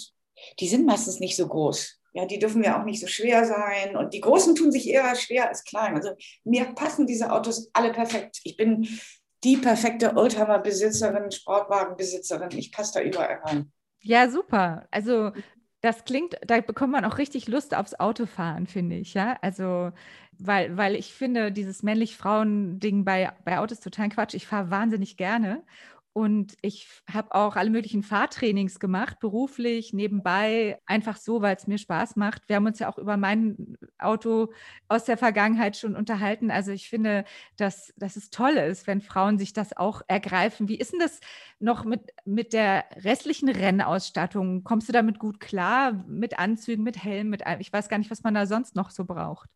die 0.59 0.67
sind 0.67 0.87
meistens 0.87 1.19
nicht 1.19 1.35
so 1.35 1.47
groß. 1.47 1.99
Ja, 2.13 2.25
die 2.25 2.39
dürfen 2.39 2.63
ja 2.63 2.81
auch 2.81 2.85
nicht 2.85 2.99
so 2.99 3.05
schwer 3.05 3.45
sein. 3.45 3.95
Und 3.95 4.15
die 4.15 4.21
Großen 4.21 4.55
tun 4.55 4.71
sich 4.71 4.89
eher 4.89 5.13
schwer 5.15 5.49
als 5.49 5.63
klein. 5.63 5.95
Also 5.95 6.09
mir 6.43 6.65
passen 6.73 7.05
diese 7.05 7.31
Autos 7.31 7.69
alle 7.71 7.91
perfekt. 7.91 8.39
Ich 8.43 8.57
bin 8.57 8.87
die 9.43 9.57
perfekte 9.57 10.17
Oldtimer-Besitzerin, 10.17 11.29
Sportwagenbesitzerin. 11.29 12.57
Ich 12.57 12.71
passe 12.71 12.93
da 12.95 13.01
überall 13.01 13.39
rein. 13.43 13.71
Ja, 13.99 14.31
super. 14.31 14.87
Also 14.89 15.33
das 15.83 16.05
klingt, 16.05 16.35
da 16.47 16.61
bekommt 16.61 16.93
man 16.93 17.05
auch 17.05 17.17
richtig 17.19 17.47
Lust 17.47 17.75
aufs 17.75 17.99
Autofahren, 17.99 18.67
finde 18.67 18.95
ich, 18.97 19.13
ja. 19.13 19.37
Also 19.41 19.91
weil, 20.39 20.75
weil 20.77 20.95
ich 20.95 21.13
finde, 21.13 21.51
dieses 21.51 21.83
männlich-Frauen-Ding 21.83 23.05
bei, 23.05 23.31
bei 23.45 23.59
Autos 23.59 23.79
total 23.79 24.09
Quatsch. 24.09 24.33
Ich 24.33 24.47
fahre 24.47 24.71
wahnsinnig 24.71 25.17
gerne. 25.17 25.63
Und 26.13 26.53
ich 26.61 26.87
habe 27.11 27.33
auch 27.33 27.55
alle 27.55 27.71
möglichen 27.71 28.03
Fahrtrainings 28.03 28.79
gemacht, 28.79 29.19
beruflich, 29.19 29.93
nebenbei, 29.93 30.79
einfach 30.85 31.17
so, 31.17 31.41
weil 31.41 31.55
es 31.55 31.65
mir 31.65 31.79
Spaß 31.79 32.15
macht. 32.17 32.47
Wir 32.47 32.55
haben 32.57 32.67
uns 32.67 32.77
ja 32.77 32.87
auch 32.87 32.99
über 32.99 33.17
mein 33.17 33.77
Auto 33.97 34.53
aus 34.87 35.05
der 35.05 35.17
Vergangenheit 35.17 35.75
schon 35.75 35.95
unterhalten. 35.95 36.51
Also 36.51 36.71
ich 36.71 36.87
finde, 36.87 37.25
dass, 37.57 37.93
dass 37.97 38.15
es 38.15 38.29
toll 38.29 38.53
ist, 38.53 38.85
wenn 38.85 39.01
Frauen 39.01 39.39
sich 39.39 39.53
das 39.53 39.75
auch 39.75 40.03
ergreifen. 40.07 40.67
Wie 40.67 40.77
ist 40.77 40.93
denn 40.93 40.99
das 40.99 41.19
noch 41.59 41.83
mit, 41.83 42.11
mit 42.25 42.53
der 42.53 42.85
restlichen 42.97 43.49
Rennausstattung? 43.49 44.63
Kommst 44.63 44.87
du 44.87 44.93
damit 44.93 45.17
gut 45.17 45.39
klar? 45.39 45.93
Mit 46.07 46.37
Anzügen, 46.37 46.83
mit 46.83 47.03
Helm, 47.03 47.29
mit 47.29 47.41
ich 47.57 47.73
weiß 47.73 47.89
gar 47.89 47.97
nicht, 47.97 48.11
was 48.11 48.21
man 48.21 48.35
da 48.35 48.45
sonst 48.45 48.75
noch 48.75 48.91
so 48.91 49.05
braucht. 49.05 49.49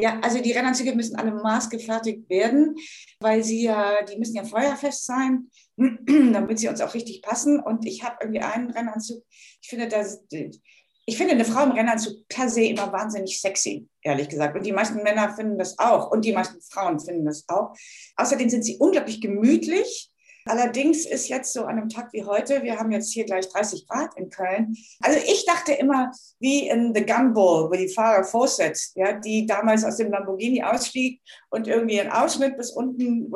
Ja, 0.00 0.18
also 0.20 0.40
die 0.40 0.52
Rennanzüge 0.52 0.94
müssen 0.94 1.16
alle 1.16 1.32
maßgefertigt 1.32 2.28
werden, 2.30 2.74
weil 3.20 3.44
sie 3.44 3.62
ja, 3.64 4.02
die 4.02 4.16
müssen 4.18 4.36
ja 4.36 4.44
feuerfest 4.44 5.04
sein, 5.04 5.50
damit 5.76 6.58
sie 6.58 6.68
uns 6.68 6.80
auch 6.80 6.94
richtig 6.94 7.22
passen. 7.22 7.60
Und 7.60 7.86
ich 7.86 8.02
habe 8.02 8.16
irgendwie 8.20 8.40
einen 8.40 8.70
Rennanzug, 8.70 9.22
ich 9.62 9.68
finde, 9.68 9.88
das, 9.88 10.24
ich 10.30 11.16
finde 11.16 11.34
eine 11.34 11.44
Frau 11.44 11.64
im 11.64 11.72
Rennanzug 11.72 12.26
per 12.28 12.48
se 12.48 12.62
immer 12.62 12.92
wahnsinnig 12.92 13.40
sexy, 13.40 13.88
ehrlich 14.02 14.28
gesagt. 14.28 14.56
Und 14.56 14.64
die 14.64 14.72
meisten 14.72 15.02
Männer 15.02 15.34
finden 15.34 15.58
das 15.58 15.78
auch 15.78 16.10
und 16.10 16.24
die 16.24 16.32
meisten 16.32 16.60
Frauen 16.62 17.00
finden 17.00 17.26
das 17.26 17.44
auch. 17.48 17.74
Außerdem 18.16 18.48
sind 18.48 18.64
sie 18.64 18.78
unglaublich 18.78 19.20
gemütlich 19.20 20.09
Allerdings 20.46 21.06
ist 21.06 21.28
jetzt 21.28 21.52
so 21.52 21.64
an 21.64 21.78
einem 21.78 21.88
Tag 21.88 22.12
wie 22.12 22.24
heute, 22.24 22.62
wir 22.62 22.78
haben 22.78 22.90
jetzt 22.90 23.12
hier 23.12 23.24
gleich 23.24 23.48
30 23.48 23.86
Grad 23.86 24.16
in 24.16 24.30
Köln. 24.30 24.76
Also 25.00 25.18
ich 25.18 25.44
dachte 25.44 25.72
immer, 25.72 26.10
wie 26.38 26.68
in 26.68 26.94
The 26.94 27.04
Gumball, 27.04 27.70
wo 27.70 27.72
die 27.72 27.88
Fahrer 27.88 28.24
Fawcett, 28.24 28.78
ja, 28.94 29.12
die 29.12 29.46
damals 29.46 29.84
aus 29.84 29.96
dem 29.96 30.10
Lamborghini 30.10 30.62
ausstieg 30.62 31.20
und 31.50 31.68
irgendwie 31.68 32.00
einen 32.00 32.10
Ausschnitt 32.10 32.56
bis 32.56 32.70
unten 32.70 33.32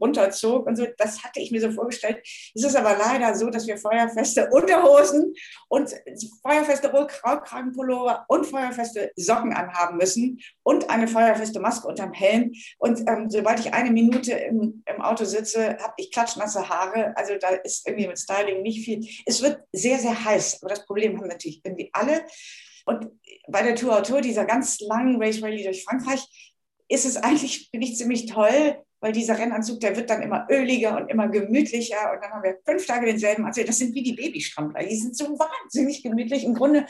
runterzog 0.00 0.66
und 0.66 0.76
so. 0.76 0.86
Das 0.96 1.22
hatte 1.22 1.40
ich 1.40 1.50
mir 1.50 1.60
so 1.60 1.70
vorgestellt. 1.70 2.20
Es 2.54 2.64
ist 2.64 2.76
aber 2.76 2.96
leider 2.96 3.34
so, 3.34 3.50
dass 3.50 3.66
wir 3.66 3.78
feuerfeste 3.78 4.48
Unterhosen 4.50 5.34
und 5.68 5.94
feuerfeste 6.42 6.90
Rollkragenpullover 6.90 8.24
und 8.28 8.46
feuerfeste 8.46 9.12
Socken 9.16 9.52
anhaben 9.52 9.96
müssen, 9.96 10.40
und 10.68 10.90
eine 10.90 11.08
feuerfeste 11.08 11.60
Maske 11.60 11.88
unterm 11.88 12.12
Helm. 12.12 12.52
Und 12.76 13.00
ähm, 13.08 13.30
sobald 13.30 13.58
ich 13.58 13.72
eine 13.72 13.90
Minute 13.90 14.32
im, 14.32 14.82
im 14.84 15.00
Auto 15.00 15.24
sitze, 15.24 15.78
habe 15.78 15.94
ich 15.96 16.12
klatschnasse 16.12 16.68
Haare. 16.68 17.16
Also 17.16 17.32
da 17.40 17.48
ist 17.48 17.88
irgendwie 17.88 18.06
mit 18.06 18.18
Styling 18.18 18.60
nicht 18.60 18.84
viel. 18.84 19.00
Es 19.24 19.40
wird 19.40 19.62
sehr, 19.72 19.98
sehr 19.98 20.26
heiß. 20.26 20.58
Aber 20.60 20.68
das 20.68 20.84
Problem 20.84 21.16
haben 21.16 21.26
natürlich 21.26 21.62
irgendwie 21.64 21.88
alle. 21.94 22.20
Und 22.84 23.08
bei 23.48 23.62
der 23.62 23.76
Tour 23.76 23.96
Auto, 23.96 24.20
dieser 24.20 24.44
ganz 24.44 24.78
langen 24.80 25.16
Race 25.22 25.42
Rally 25.42 25.64
durch 25.64 25.84
Frankreich, 25.84 26.20
ist 26.86 27.06
es 27.06 27.16
eigentlich, 27.16 27.70
finde 27.70 27.86
ich, 27.86 27.96
ziemlich 27.96 28.26
toll, 28.26 28.76
weil 29.00 29.12
dieser 29.12 29.38
Rennanzug, 29.38 29.80
der 29.80 29.96
wird 29.96 30.10
dann 30.10 30.20
immer 30.20 30.46
öliger 30.50 30.98
und 30.98 31.08
immer 31.08 31.28
gemütlicher 31.28 32.12
und 32.12 32.22
dann 32.22 32.30
haben 32.30 32.42
wir 32.42 32.58
fünf 32.66 32.84
Tage 32.84 33.06
denselben 33.06 33.46
Anzug. 33.46 33.64
Das 33.64 33.78
sind 33.78 33.94
wie 33.94 34.02
die 34.02 34.12
Babystrampler, 34.12 34.84
die 34.84 34.96
sind 34.96 35.16
so 35.16 35.38
wahnsinnig 35.38 36.02
gemütlich. 36.02 36.44
Im 36.44 36.52
Grunde 36.52 36.84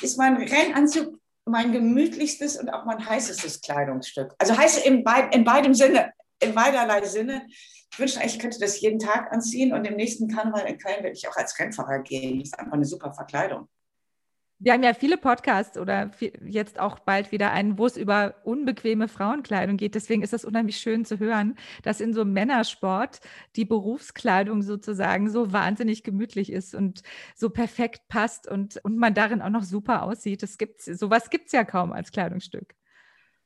ist 0.00 0.16
mein 0.16 0.36
Rennanzug 0.36 1.19
mein 1.50 1.72
gemütlichstes 1.72 2.56
und 2.56 2.70
auch 2.70 2.84
mein 2.84 3.04
heißestes 3.04 3.60
Kleidungsstück. 3.60 4.34
Also 4.38 4.56
heiß 4.56 4.84
in, 4.84 5.04
beid, 5.04 5.34
in 5.34 5.44
beidem 5.44 5.74
Sinne, 5.74 6.12
in 6.40 6.54
beiderlei 6.54 7.04
Sinne. 7.04 7.46
Ich 7.92 7.98
wünschte, 7.98 8.20
ich 8.24 8.38
könnte 8.38 8.60
das 8.60 8.80
jeden 8.80 8.98
Tag 8.98 9.32
anziehen 9.32 9.72
und 9.72 9.84
im 9.84 9.96
nächsten 9.96 10.28
Karneval 10.28 10.66
in 10.66 10.78
Köln 10.78 11.02
werde 11.02 11.16
ich 11.16 11.26
auch 11.28 11.36
als 11.36 11.58
Rennfahrer 11.58 12.00
gehen. 12.00 12.38
Das 12.38 12.48
ist 12.48 12.58
einfach 12.58 12.72
eine 12.72 12.84
super 12.84 13.12
Verkleidung. 13.12 13.68
Wir 14.62 14.74
haben 14.74 14.82
ja 14.82 14.92
viele 14.92 15.16
Podcasts 15.16 15.78
oder 15.78 16.10
jetzt 16.44 16.78
auch 16.78 16.98
bald 16.98 17.32
wieder 17.32 17.50
einen, 17.50 17.78
wo 17.78 17.86
es 17.86 17.96
über 17.96 18.34
unbequeme 18.44 19.08
Frauenkleidung 19.08 19.78
geht. 19.78 19.94
Deswegen 19.94 20.22
ist 20.22 20.34
es 20.34 20.44
unheimlich 20.44 20.76
schön 20.76 21.06
zu 21.06 21.18
hören, 21.18 21.56
dass 21.82 22.02
in 22.02 22.12
so 22.12 22.20
einem 22.20 22.34
Männersport 22.34 23.20
die 23.56 23.64
Berufskleidung 23.64 24.60
sozusagen 24.60 25.30
so 25.30 25.54
wahnsinnig 25.54 26.04
gemütlich 26.04 26.52
ist 26.52 26.74
und 26.74 27.02
so 27.34 27.48
perfekt 27.48 28.02
passt 28.08 28.46
und, 28.46 28.76
und 28.84 28.98
man 28.98 29.14
darin 29.14 29.40
auch 29.40 29.48
noch 29.48 29.64
super 29.64 30.02
aussieht. 30.02 30.42
Das 30.42 30.58
gibt's, 30.58 30.84
sowas 30.84 31.30
gibt 31.30 31.46
es 31.46 31.52
ja 31.52 31.64
kaum 31.64 31.92
als 31.92 32.12
Kleidungsstück. 32.12 32.74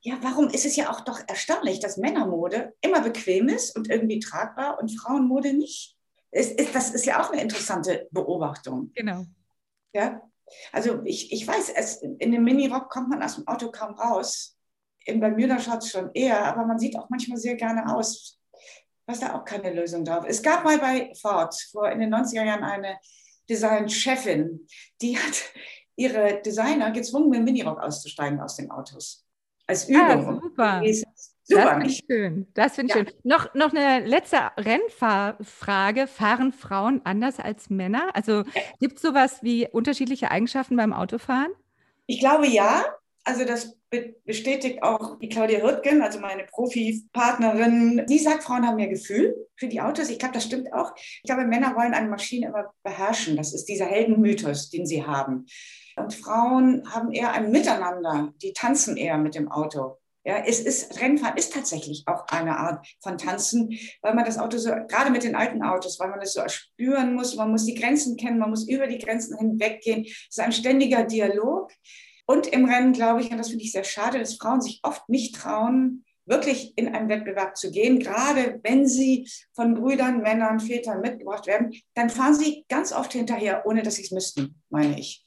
Ja, 0.01 0.19
warum 0.21 0.49
ist 0.49 0.67
es 0.67 0.75
ja 0.75 0.91
auch 0.91 1.03
doch 1.03 1.21
erstaunlich, 1.29 1.79
dass 1.79 1.97
Männermode 1.97 2.75
immer 2.81 3.03
bequem 3.03 3.49
ist 3.49 3.77
und 3.77 3.89
irgendwie 3.89 4.19
tragbar 4.19 4.81
und 4.81 4.89
Frauenmode 4.89 5.55
nicht? 5.55 5.97
Ist, 6.33 6.59
ist, 6.59 6.75
das 6.75 6.93
ist 6.93 7.07
ja 7.07 7.23
auch 7.23 7.31
eine 7.31 7.41
interessante 7.41 8.09
Beobachtung. 8.11 8.91
Genau. 8.97 9.27
Ja, 9.93 10.21
also 10.73 11.03
ich, 11.05 11.33
ich 11.33 11.47
weiß, 11.47 11.71
es, 11.71 12.03
in 12.03 12.33
dem 12.33 12.45
Mini-Rock 12.45 12.91
kommt 12.91 13.09
man 13.09 13.23
aus 13.23 13.37
dem 13.37 13.47
Auto 13.47 13.71
kaum 13.71 13.95
raus. 13.95 14.57
In 15.07 15.21
Bermuda-Shorts 15.21 15.91
schon 15.91 16.11
eher, 16.15 16.45
aber 16.45 16.65
man 16.65 16.79
sieht 16.79 16.97
auch 16.99 17.11
manchmal 17.11 17.39
sehr 17.39 17.57
gerne 17.57 17.95
aus. 17.95 18.39
Was 19.07 19.21
da 19.21 19.35
auch 19.35 19.45
keine 19.45 19.73
Lösung 19.73 20.05
drauf. 20.05 20.25
Es 20.27 20.43
gab 20.43 20.65
mal 20.65 20.79
bei 20.79 21.13
Ford 21.21 21.55
vor 21.71 21.91
in 21.91 22.01
den 22.01 22.15
90er 22.15 22.45
Jahren 22.45 22.65
eine 22.65 22.99
Design-Chefin, 23.49 24.67
die 25.03 25.19
hat 25.19 25.43
ihre 25.97 26.41
Designer 26.41 26.91
gezwungen, 26.91 27.29
mit 27.29 27.41
dem 27.41 27.45
Minirock 27.45 27.79
auszusteigen 27.81 28.41
aus 28.41 28.57
den 28.57 28.71
Autos. 28.71 29.27
Als 29.67 29.89
ah, 29.91 30.15
Übung. 30.15 30.39
Ah, 30.57 30.83
super. 30.83 31.04
Super, 31.47 31.63
das 31.63 31.71
finde 31.73 31.87
ich 31.87 32.05
schön. 32.09 32.47
Das 32.55 32.75
finde 32.75 32.93
ich 32.93 32.99
ja. 32.99 33.05
schön. 33.05 33.15
Noch, 33.23 33.55
noch 33.55 33.73
eine 33.75 34.07
letzte 34.07 34.39
Rennfahrfrage. 34.57 36.07
Fahren 36.07 36.53
Frauen 36.53 37.03
anders 37.05 37.39
als 37.39 37.69
Männer? 37.69 38.09
Also 38.15 38.45
gibt 38.81 38.97
es 38.97 39.03
sowas 39.03 39.43
wie 39.43 39.69
unterschiedliche 39.69 40.31
Eigenschaften 40.31 40.77
beim 40.77 40.93
Autofahren? 40.93 41.53
Ich 42.07 42.21
glaube 42.21 42.47
ja. 42.47 42.85
Also 43.27 43.45
das 43.47 43.79
bestätigt 44.25 44.83
auch 44.83 45.19
die 45.19 45.29
Claudia 45.29 45.61
Hürtgen, 45.61 46.03
also 46.03 46.19
meine 46.19 46.45
Profi-Partnerin. 46.45 48.05
Die 48.09 48.19
sagt, 48.19 48.45
Frauen 48.45 48.67
haben 48.67 48.77
mehr 48.77 48.89
Gefühl 48.89 49.35
für 49.57 49.69
die 49.69 49.81
Autos. 49.81 50.11
Ich 50.11 50.19
glaube, 50.19 50.35
das 50.35 50.45
stimmt 50.45 50.73
auch. 50.73 50.93
Ich 50.97 51.23
glaube, 51.25 51.47
Männer 51.47 51.75
wollen 51.75 51.95
eine 51.95 52.09
Maschine 52.09 52.49
immer 52.49 52.75
beherrschen. 52.83 53.37
Das 53.37 53.55
ist 53.55 53.67
dieser 53.67 53.87
Heldenmythos, 53.87 54.71
den 54.71 54.87
sie 54.87 55.07
haben. 55.07 55.47
Und 55.97 56.13
Frauen 56.13 56.83
haben 56.93 57.13
eher 57.13 57.33
ein 57.33 57.51
Miteinander. 57.51 58.33
Die 58.43 58.53
tanzen 58.53 58.97
eher 58.97 59.17
mit 59.17 59.35
dem 59.35 59.51
Auto. 59.51 59.99
Ja, 60.27 60.39
es 60.47 60.61
ist, 60.61 61.01
Rennfahren 61.01 61.37
ist 61.37 61.53
tatsächlich 61.53 62.05
auch 62.07 62.27
eine 62.29 62.57
Art 62.57 62.87
von 63.03 63.19
Tanzen, 63.19 63.79
weil 64.01 64.15
man 64.15 64.25
das 64.25 64.39
Auto 64.39 64.57
so, 64.57 64.71
gerade 64.71 65.11
mit 65.11 65.23
den 65.23 65.35
alten 65.35 65.63
Autos, 65.63 66.01
weil 66.01 66.09
man 66.09 66.21
das 66.21 66.33
so 66.33 66.41
spüren 66.49 67.15
muss, 67.15 67.37
man 67.37 67.51
muss 67.51 67.67
die 67.67 67.75
Grenzen 67.75 68.17
kennen, 68.17 68.39
man 68.39 68.49
muss 68.49 68.67
über 68.67 68.87
die 68.87 68.99
Grenzen 68.99 69.37
hinweggehen. 69.37 70.05
Es 70.05 70.29
ist 70.31 70.41
ein 70.41 70.53
ständiger 70.53 71.05
Dialog. 71.05 71.71
Und 72.27 72.47
im 72.47 72.65
Rennen 72.65 72.95
glaube 72.95 73.21
ich, 73.21 73.31
und 73.31 73.37
das 73.37 73.51
finde 73.51 73.65
ich 73.65 73.73
sehr 73.73 73.85
schade, 73.85 74.19
dass 74.19 74.37
Frauen 74.37 74.63
sich 74.63 74.81
oft 74.83 75.07
nicht 75.11 75.35
trauen, 75.35 76.05
wirklich 76.27 76.73
in 76.77 76.95
einen 76.95 77.09
Wettbewerb 77.09 77.57
zu 77.57 77.71
gehen, 77.71 77.99
gerade 77.99 78.61
wenn 78.63 78.87
sie 78.87 79.29
von 79.53 79.75
Brüdern, 79.75 80.23
Männern, 80.23 80.61
Vätern 80.61 81.01
mitgebracht 81.01 81.47
werden, 81.47 81.75
dann 81.95 82.09
fahren 82.09 82.35
sie 82.35 82.65
ganz 82.69 82.93
oft 82.93 83.13
hinterher, 83.13 83.67
ohne 83.67 83.83
dass 83.83 83.97
sie 83.97 84.03
es 84.05 84.11
müssten, 84.11 84.63
meine 84.71 84.99
ich. 84.99 85.24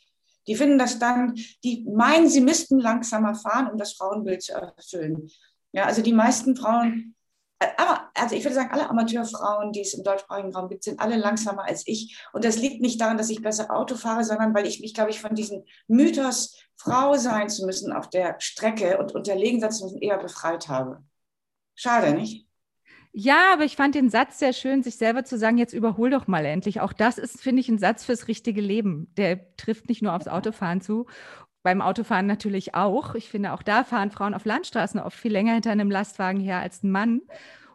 Die 0.47 0.55
finden 0.55 0.77
das 0.77 0.99
dann, 0.99 1.35
die 1.63 1.85
meinen, 1.89 2.29
sie 2.29 2.41
müssten 2.41 2.79
langsamer 2.79 3.35
fahren, 3.35 3.69
um 3.69 3.77
das 3.77 3.93
Frauenbild 3.93 4.41
zu 4.41 4.53
erfüllen. 4.53 5.29
Ja, 5.73 5.85
also 5.85 6.01
die 6.01 6.13
meisten 6.13 6.55
Frauen, 6.55 7.15
aber 7.59 8.09
also 8.13 8.35
ich 8.35 8.43
würde 8.43 8.55
sagen, 8.55 8.71
alle 8.71 8.89
Amateurfrauen, 8.89 9.71
die 9.71 9.81
es 9.81 9.93
im 9.93 10.03
deutschsprachigen 10.03 10.53
Raum 10.53 10.69
gibt, 10.69 10.83
sind 10.83 10.99
alle 10.99 11.17
langsamer 11.17 11.65
als 11.65 11.83
ich. 11.87 12.19
Und 12.33 12.45
das 12.45 12.57
liegt 12.57 12.81
nicht 12.81 13.01
daran, 13.01 13.17
dass 13.17 13.29
ich 13.29 13.41
besser 13.41 13.71
Auto 13.71 13.95
fahre, 13.95 14.23
sondern 14.23 14.53
weil 14.53 14.67
ich 14.67 14.79
mich, 14.79 14.93
glaube 14.93 15.09
ich, 15.09 15.19
von 15.19 15.35
diesem 15.35 15.63
Mythos, 15.87 16.55
Frau 16.75 17.15
sein 17.15 17.49
zu 17.49 17.65
müssen 17.65 17.91
auf 17.91 18.09
der 18.09 18.35
Strecke 18.39 18.99
und 18.99 19.15
unterlegen 19.15 19.59
sein 19.59 19.71
zu 19.71 19.85
müssen, 19.85 20.01
eher 20.01 20.19
befreit 20.19 20.67
habe. 20.67 21.03
Schade, 21.73 22.13
nicht? 22.13 22.46
Ja, 23.11 23.53
aber 23.53 23.63
ich 23.63 23.75
fand 23.75 23.95
den 23.95 24.09
Satz 24.09 24.39
sehr 24.39 24.53
schön, 24.53 24.83
sich 24.83 24.97
selber 24.97 25.23
zu 25.23 25.37
sagen, 25.37 25.57
jetzt 25.57 25.73
überhol 25.73 26.09
doch 26.09 26.27
mal 26.27 26.45
endlich. 26.45 26.81
Auch 26.81 26.93
das 26.93 27.17
ist, 27.17 27.41
finde 27.41 27.61
ich, 27.61 27.69
ein 27.69 27.79
Satz 27.79 28.05
fürs 28.05 28.27
richtige 28.27 28.61
Leben. 28.61 29.11
Der 29.17 29.55
trifft 29.55 29.89
nicht 29.89 30.01
nur 30.01 30.13
aufs 30.13 30.27
Autofahren 30.27 30.81
zu, 30.81 31.07
beim 31.63 31.81
Autofahren 31.81 32.27
natürlich 32.27 32.75
auch. 32.75 33.15
Ich 33.15 33.29
finde, 33.29 33.53
auch 33.53 33.63
da 33.63 33.83
fahren 33.83 34.11
Frauen 34.11 34.33
auf 34.33 34.45
Landstraßen 34.45 34.99
oft 34.99 35.17
viel 35.17 35.31
länger 35.31 35.53
hinter 35.53 35.71
einem 35.71 35.91
Lastwagen 35.91 36.39
her 36.39 36.59
als 36.59 36.83
ein 36.83 36.91
Mann. 36.91 37.21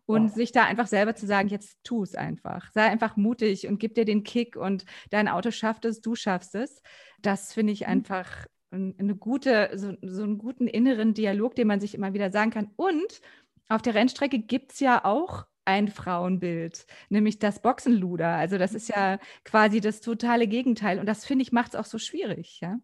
Und 0.05 0.29
ja. 0.29 0.35
sich 0.35 0.53
da 0.53 0.65
einfach 0.65 0.87
selber 0.87 1.15
zu 1.15 1.27
sagen, 1.27 1.49
jetzt 1.49 1.79
tu 1.85 2.03
es 2.03 2.15
einfach. 2.15 2.71
Sei 2.73 2.83
einfach 2.83 3.17
mutig 3.17 3.69
und 3.69 3.79
gib 3.79 3.95
dir 3.95 4.05
den 4.05 4.25
Kick 4.25 4.57
und 4.57 4.85
dein 5.11 5.29
Auto 5.29 5.51
schafft 5.51 5.85
es, 5.85 6.01
du 6.01 6.15
schaffst 6.15 6.55
es. 6.55 6.83
Das 7.21 7.53
finde 7.53 7.73
ich 7.73 7.83
mhm. 7.83 7.89
einfach 7.89 8.47
eine 8.73 9.15
gute, 9.15 9.71
so, 9.75 9.93
so 10.01 10.23
einen 10.23 10.39
guten 10.39 10.67
inneren 10.67 11.13
Dialog, 11.15 11.55
den 11.55 11.69
man 11.69 11.81
sich 11.81 11.95
immer 11.95 12.15
wieder 12.15 12.31
sagen 12.31 12.51
kann. 12.51 12.71
Und 12.77 13.21
auf 13.69 13.83
der 13.83 13.95
Rennstrecke 13.95 14.39
gibt 14.39 14.73
es 14.73 14.81
ja 14.81 15.05
auch 15.05 15.45
ein 15.65 15.89
Frauenbild, 15.89 16.87
nämlich 17.09 17.39
das 17.39 17.63
Boxenluder. 17.63 18.29
Also 18.29 18.59
das 18.59 18.75
ist 18.75 18.89
ja 18.89 19.19
quasi 19.45 19.81
das 19.81 20.01
totale 20.01 20.47
Gegenteil. 20.47 20.99
Und 20.99 21.07
das 21.07 21.25
finde 21.25 21.43
ich 21.43 21.53
macht 21.53 21.75
es 21.75 21.81
auch 21.81 21.85
so 21.85 21.99
schwierig, 21.99 22.59
ja. 22.61 22.79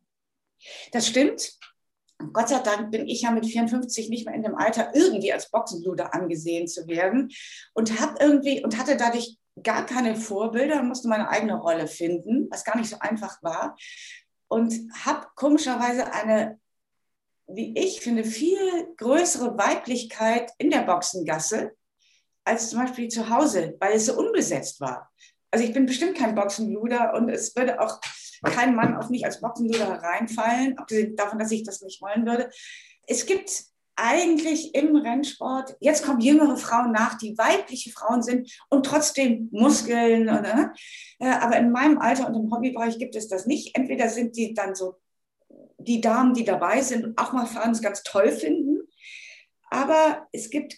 Das 0.92 1.06
stimmt. 1.06 1.52
Gott 2.32 2.48
sei 2.48 2.58
Dank 2.60 2.90
bin 2.90 3.06
ich 3.06 3.22
ja 3.22 3.30
mit 3.30 3.46
54 3.46 4.08
nicht 4.08 4.26
mehr 4.26 4.34
in 4.34 4.42
dem 4.42 4.56
Alter, 4.56 4.92
irgendwie 4.94 5.32
als 5.32 5.50
Boxenluder 5.50 6.14
angesehen 6.14 6.66
zu 6.66 6.88
werden 6.88 7.30
und 7.74 8.00
habe 8.00 8.16
irgendwie 8.20 8.64
und 8.64 8.76
hatte 8.76 8.96
dadurch 8.96 9.38
gar 9.62 9.86
keine 9.86 10.16
Vorbilder, 10.16 10.82
musste 10.82 11.08
meine 11.08 11.28
eigene 11.28 11.54
Rolle 11.56 11.86
finden, 11.86 12.48
was 12.50 12.64
gar 12.64 12.76
nicht 12.76 12.90
so 12.90 12.98
einfach 12.98 13.40
war 13.42 13.76
und 14.48 14.74
habe 15.04 15.26
komischerweise 15.36 16.12
eine 16.12 16.58
wie 17.48 17.76
ich 17.78 18.00
finde, 18.00 18.24
viel 18.24 18.58
größere 18.96 19.56
Weiblichkeit 19.56 20.50
in 20.58 20.70
der 20.70 20.82
Boxengasse 20.82 21.72
als 22.44 22.70
zum 22.70 22.80
Beispiel 22.80 23.08
zu 23.08 23.28
Hause, 23.28 23.76
weil 23.80 23.94
es 23.94 24.06
so 24.06 24.18
unbesetzt 24.18 24.80
war. 24.80 25.10
Also 25.50 25.64
ich 25.64 25.72
bin 25.72 25.86
bestimmt 25.86 26.16
kein 26.16 26.34
Boxenluder 26.34 27.14
und 27.14 27.28
es 27.30 27.56
würde 27.56 27.80
auch 27.80 28.00
kein 28.44 28.74
Mann 28.74 28.96
auf 28.96 29.08
mich 29.08 29.24
als 29.24 29.40
Boxenluder 29.40 29.86
hereinfallen, 29.86 30.76
abgesehen 30.78 31.16
davon, 31.16 31.38
dass 31.38 31.50
ich 31.50 31.64
das 31.64 31.80
nicht 31.80 32.00
wollen 32.02 32.26
würde. 32.26 32.50
Es 33.06 33.26
gibt 33.26 33.50
eigentlich 33.96 34.74
im 34.74 34.94
Rennsport, 34.94 35.76
jetzt 35.80 36.04
kommen 36.04 36.20
jüngere 36.20 36.56
Frauen 36.56 36.92
nach, 36.92 37.18
die 37.18 37.36
weibliche 37.36 37.90
Frauen 37.90 38.22
sind 38.22 38.52
und 38.68 38.86
trotzdem 38.86 39.48
Muskeln. 39.50 40.28
Oder, 40.28 40.72
äh, 41.18 41.28
aber 41.28 41.56
in 41.56 41.72
meinem 41.72 41.98
Alter 41.98 42.28
und 42.28 42.34
im 42.34 42.52
Hobbybereich 42.52 42.98
gibt 42.98 43.16
es 43.16 43.28
das 43.28 43.46
nicht. 43.46 43.76
Entweder 43.76 44.08
sind 44.08 44.36
die 44.36 44.54
dann 44.54 44.74
so 44.76 44.96
die 45.78 46.00
Damen, 46.00 46.34
die 46.34 46.44
dabei 46.44 46.82
sind 46.82 47.16
auch 47.18 47.32
mal 47.32 47.46
fahren, 47.46 47.70
es 47.70 47.80
ganz 47.80 48.02
toll 48.02 48.30
finden. 48.32 48.80
Aber 49.70 50.26
es 50.32 50.50
gibt 50.50 50.76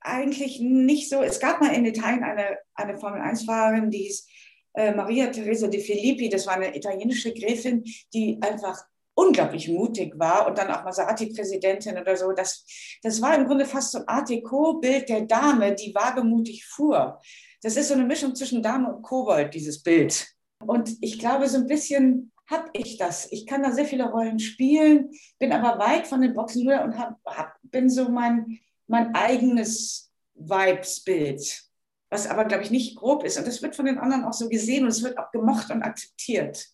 eigentlich 0.00 0.60
nicht 0.60 1.08
so, 1.08 1.22
es 1.22 1.38
gab 1.40 1.60
mal 1.60 1.74
in 1.74 1.86
Italien 1.86 2.24
eine, 2.24 2.58
eine 2.74 2.98
Formel-1-Fahrerin, 2.98 3.90
die 3.90 3.98
hieß 3.98 4.26
äh, 4.74 4.94
Maria 4.94 5.28
Teresa 5.28 5.68
de 5.68 5.80
Filippi, 5.80 6.28
das 6.28 6.46
war 6.46 6.54
eine 6.54 6.76
italienische 6.76 7.32
Gräfin, 7.32 7.84
die 8.12 8.38
einfach 8.40 8.84
unglaublich 9.14 9.68
mutig 9.68 10.18
war 10.18 10.46
und 10.46 10.56
dann 10.58 10.70
auch 10.70 10.84
Maserati-Präsidentin 10.84 11.98
oder 11.98 12.16
so. 12.16 12.32
Das, 12.32 12.64
das 13.02 13.20
war 13.20 13.34
im 13.34 13.46
Grunde 13.46 13.66
fast 13.66 13.92
so 13.92 13.98
ein 13.98 14.08
Art 14.08 14.28
Deco-Bild 14.28 15.08
der 15.08 15.22
Dame, 15.22 15.74
die 15.74 15.94
wagemutig 15.94 16.64
fuhr. 16.64 17.20
Das 17.60 17.76
ist 17.76 17.88
so 17.88 17.94
eine 17.94 18.04
Mischung 18.04 18.34
zwischen 18.34 18.62
Dame 18.62 18.92
und 18.92 19.02
Kobold, 19.02 19.54
dieses 19.54 19.82
Bild. 19.82 20.26
Und 20.66 20.96
ich 21.00 21.18
glaube, 21.18 21.48
so 21.48 21.58
ein 21.58 21.66
bisschen 21.66 22.31
habe 22.46 22.70
ich 22.72 22.98
das. 22.98 23.30
Ich 23.30 23.46
kann 23.46 23.62
da 23.62 23.72
sehr 23.72 23.84
viele 23.84 24.10
Rollen 24.10 24.38
spielen, 24.38 25.10
bin 25.38 25.52
aber 25.52 25.78
weit 25.78 26.06
von 26.06 26.20
den 26.20 26.34
Boxen 26.34 26.66
und 26.68 26.98
hab, 26.98 27.18
hab, 27.24 27.58
bin 27.62 27.88
so 27.88 28.08
mein, 28.08 28.58
mein 28.86 29.14
eigenes 29.14 30.12
Vibesbild, 30.34 31.62
was 32.10 32.26
aber, 32.26 32.44
glaube 32.44 32.64
ich, 32.64 32.70
nicht 32.70 32.96
grob 32.96 33.24
ist. 33.24 33.38
Und 33.38 33.46
das 33.46 33.62
wird 33.62 33.76
von 33.76 33.86
den 33.86 33.98
anderen 33.98 34.24
auch 34.24 34.32
so 34.32 34.48
gesehen 34.48 34.84
und 34.84 34.90
es 34.90 35.02
wird 35.02 35.18
auch 35.18 35.30
gemocht 35.30 35.70
und 35.70 35.82
akzeptiert. 35.82 36.68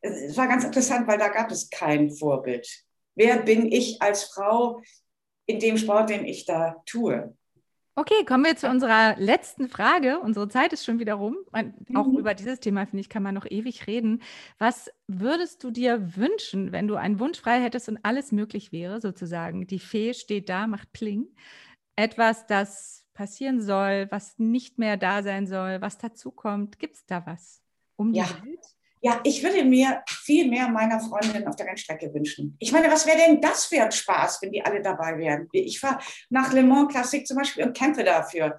Es 0.00 0.36
war 0.36 0.48
ganz 0.48 0.64
interessant, 0.64 1.06
weil 1.06 1.18
da 1.18 1.28
gab 1.28 1.50
es 1.50 1.70
kein 1.70 2.10
Vorbild. 2.10 2.68
Wer 3.14 3.42
bin 3.42 3.70
ich 3.70 4.02
als 4.02 4.24
Frau, 4.24 4.82
in 5.46 5.58
dem 5.58 5.76
Sport, 5.76 6.10
den 6.10 6.24
ich 6.24 6.44
da 6.44 6.82
tue. 6.86 7.36
Okay, 7.94 8.24
kommen 8.26 8.44
wir 8.44 8.56
zu 8.56 8.70
unserer 8.70 9.16
letzten 9.18 9.68
Frage. 9.68 10.18
Unsere 10.20 10.48
Zeit 10.48 10.72
ist 10.72 10.84
schon 10.84 10.98
wieder 10.98 11.14
rum. 11.14 11.36
Auch 11.94 12.06
mhm. 12.06 12.18
über 12.18 12.32
dieses 12.32 12.58
Thema, 12.58 12.86
finde 12.86 13.00
ich, 13.00 13.10
kann 13.10 13.22
man 13.22 13.34
noch 13.34 13.44
ewig 13.44 13.86
reden. 13.86 14.22
Was 14.58 14.90
würdest 15.08 15.62
du 15.62 15.70
dir 15.70 16.16
wünschen, 16.16 16.72
wenn 16.72 16.88
du 16.88 16.96
einen 16.96 17.20
Wunsch 17.20 17.38
frei 17.38 17.60
hättest 17.60 17.90
und 17.90 17.98
alles 18.02 18.32
möglich 18.32 18.72
wäre, 18.72 19.02
sozusagen? 19.02 19.66
Die 19.66 19.78
Fee 19.78 20.14
steht 20.14 20.48
da, 20.48 20.66
macht 20.66 20.92
Pling. 20.92 21.26
Etwas, 21.94 22.46
das 22.46 23.04
passieren 23.12 23.60
soll, 23.60 24.06
was 24.10 24.38
nicht 24.38 24.78
mehr 24.78 24.96
da 24.96 25.22
sein 25.22 25.46
soll, 25.46 25.82
was 25.82 25.98
dazukommt. 25.98 26.78
Gibt 26.78 26.94
es 26.94 27.04
da 27.04 27.26
was 27.26 27.62
um 27.96 28.14
die 28.14 28.20
ja. 28.20 28.42
Welt? 28.42 28.60
Ja, 29.04 29.20
ich 29.24 29.42
würde 29.42 29.64
mir 29.64 30.04
viel 30.08 30.48
mehr 30.48 30.68
meiner 30.68 31.00
Freundinnen 31.00 31.48
auf 31.48 31.56
der 31.56 31.66
Rennstrecke 31.66 32.14
wünschen. 32.14 32.56
Ich 32.60 32.70
meine, 32.70 32.88
was 32.88 33.04
wäre 33.04 33.18
denn 33.18 33.40
das 33.40 33.64
für 33.64 33.82
ein 33.82 33.90
Spaß, 33.90 34.40
wenn 34.40 34.52
die 34.52 34.64
alle 34.64 34.80
dabei 34.80 35.18
wären? 35.18 35.48
Ich 35.50 35.80
fahre 35.80 35.98
nach 36.30 36.52
Le 36.52 36.62
Mans 36.62 36.92
Classic 36.92 37.26
zum 37.26 37.36
Beispiel 37.36 37.64
und 37.64 37.76
kämpfe 37.76 38.04
dafür 38.04 38.56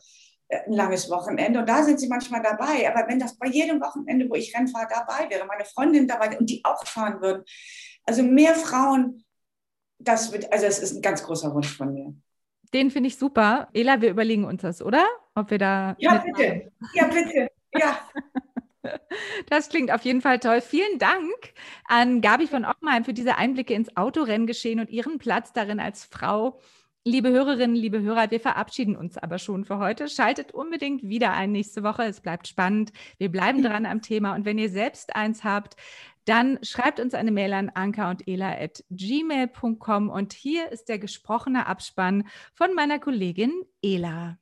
äh, 0.49 0.58
ein 0.67 0.73
langes 0.73 1.10
Wochenende 1.10 1.60
und 1.62 1.69
da 1.69 1.82
sind 1.84 1.97
sie 1.97 2.10
manchmal 2.10 2.41
dabei. 2.41 2.91
Aber 2.93 3.08
wenn 3.08 3.19
das 3.19 3.38
bei 3.38 3.47
jedem 3.47 3.79
Wochenende, 3.79 4.29
wo 4.29 4.36
ich 4.36 4.53
Rennfahre, 4.53 4.88
dabei 4.89 5.29
wäre, 5.29 5.45
meine 5.45 5.63
Freundin 5.63 6.10
dabei 6.10 6.38
und 6.38 6.49
die 6.49 6.60
auch 6.65 6.86
fahren 6.86 7.21
würden, 7.21 7.45
also 8.06 8.21
mehr 8.21 8.53
Frauen, 8.53 9.23
das 9.97 10.34
wird, 10.34 10.51
also 10.51 10.65
es 10.65 10.79
ist 10.79 10.97
ein 10.97 11.01
ganz 11.01 11.23
großer 11.23 11.53
Wunsch 11.56 11.73
von 11.73 11.93
mir. 11.93 12.13
Den 12.73 12.91
finde 12.91 13.08
ich 13.08 13.17
super. 13.17 13.69
Ela, 13.73 14.01
wir 14.01 14.10
überlegen 14.10 14.43
uns 14.43 14.62
das, 14.62 14.82
oder? 14.82 15.06
Ob 15.36 15.51
wir 15.51 15.58
da. 15.58 15.95
Ja, 15.99 16.17
bitte. 16.17 16.69
Ja, 16.95 17.08
bitte. 17.08 17.47
Ja. 17.73 17.99
Das 19.50 19.69
klingt 19.69 19.91
auf 19.91 20.04
jeden 20.04 20.22
Fall 20.22 20.39
toll. 20.39 20.62
Vielen 20.62 21.00
Dank 21.00 21.54
an 21.86 22.22
Gabi 22.22 22.48
von 22.48 22.65
Oppenheim 22.65 23.04
für 23.04 23.13
diese 23.13 23.38
Einblicke 23.38 23.74
ins 23.74 23.96
Autorenngeschehen 23.96 24.80
und 24.80 24.89
ihren 24.89 25.19
Platz 25.19 25.54
darin 25.54 25.80
als 25.80 26.04
Frau. 26.04 26.60
Liebe 27.06 27.30
Hörerinnen, 27.30 27.76
liebe 27.76 28.02
Hörer, 28.02 28.32
wir 28.32 28.39
verabschieden 28.39 28.96
uns 28.96 29.17
aber 29.17 29.38
schon 29.38 29.65
für 29.65 29.78
heute. 29.78 30.08
Schaltet 30.08 30.54
unbedingt 30.54 31.04
wieder 31.04 31.34
ein 31.34 31.52
nächste 31.52 31.84
Woche. 31.84 32.04
Es 32.04 32.22
bleibt 32.22 32.48
spannend. 32.48 32.93
Wir 33.17 33.30
bleiben 33.30 33.62
dran 33.62 33.86
am 33.86 34.02
Thema. 34.02 34.36
Und 34.36 34.46
wenn 34.46 34.58
ihr 34.58 34.69
selbst 34.69 35.13
eins 35.13 35.43
habt, 35.43 35.76
dann 36.24 36.60
schreibt 36.63 37.02
uns 37.02 37.13
eine 37.13 37.32
Mail 37.32 37.52
an 37.52 37.69
anka 37.74 38.10
und 38.10 38.26
ela 38.26 38.58
at 38.58 38.86
gmail.com. 38.89 40.10
Und 40.10 40.32
hier 40.32 40.72
ist 40.72 40.88
der 40.88 40.98
gesprochene 40.98 41.67
Abspann 41.67 42.26
von 42.54 42.74
meiner 42.74 43.00
Kollegin 43.00 43.52
Ela. 43.82 44.38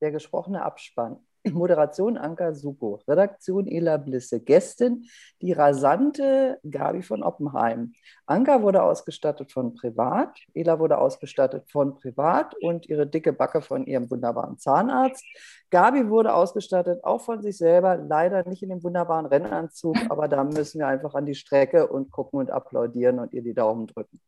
Der 0.00 0.10
gesprochene 0.10 0.62
Abspann. 0.62 1.18
Moderation 1.48 2.18
Anka 2.18 2.52
Suko, 2.54 3.00
Redaktion 3.08 3.66
Ela 3.66 3.96
Blisse, 3.96 4.40
Gästin 4.40 5.06
die 5.40 5.52
rasante 5.52 6.58
Gabi 6.68 7.02
von 7.02 7.22
Oppenheim. 7.22 7.92
Anka 8.26 8.62
wurde 8.62 8.82
ausgestattet 8.82 9.50
von 9.50 9.74
Privat, 9.74 10.38
Ela 10.54 10.78
wurde 10.78 10.98
ausgestattet 10.98 11.70
von 11.70 11.96
Privat 11.96 12.54
und 12.60 12.88
ihre 12.88 13.06
dicke 13.06 13.32
Backe 13.32 13.62
von 13.62 13.86
ihrem 13.86 14.10
wunderbaren 14.10 14.58
Zahnarzt. 14.58 15.24
Gabi 15.70 16.08
wurde 16.08 16.34
ausgestattet 16.34 17.04
auch 17.04 17.20
von 17.20 17.42
sich 17.42 17.56
selber, 17.56 17.96
leider 17.96 18.46
nicht 18.48 18.62
in 18.62 18.68
dem 18.68 18.82
wunderbaren 18.82 19.26
Rennanzug, 19.26 19.96
aber 20.08 20.28
da 20.28 20.44
müssen 20.44 20.80
wir 20.80 20.88
einfach 20.88 21.14
an 21.14 21.26
die 21.26 21.34
Strecke 21.34 21.86
und 21.86 22.10
gucken 22.10 22.40
und 22.40 22.50
applaudieren 22.50 23.18
und 23.18 23.32
ihr 23.32 23.42
die 23.42 23.54
Daumen 23.54 23.86
drücken. 23.86 24.20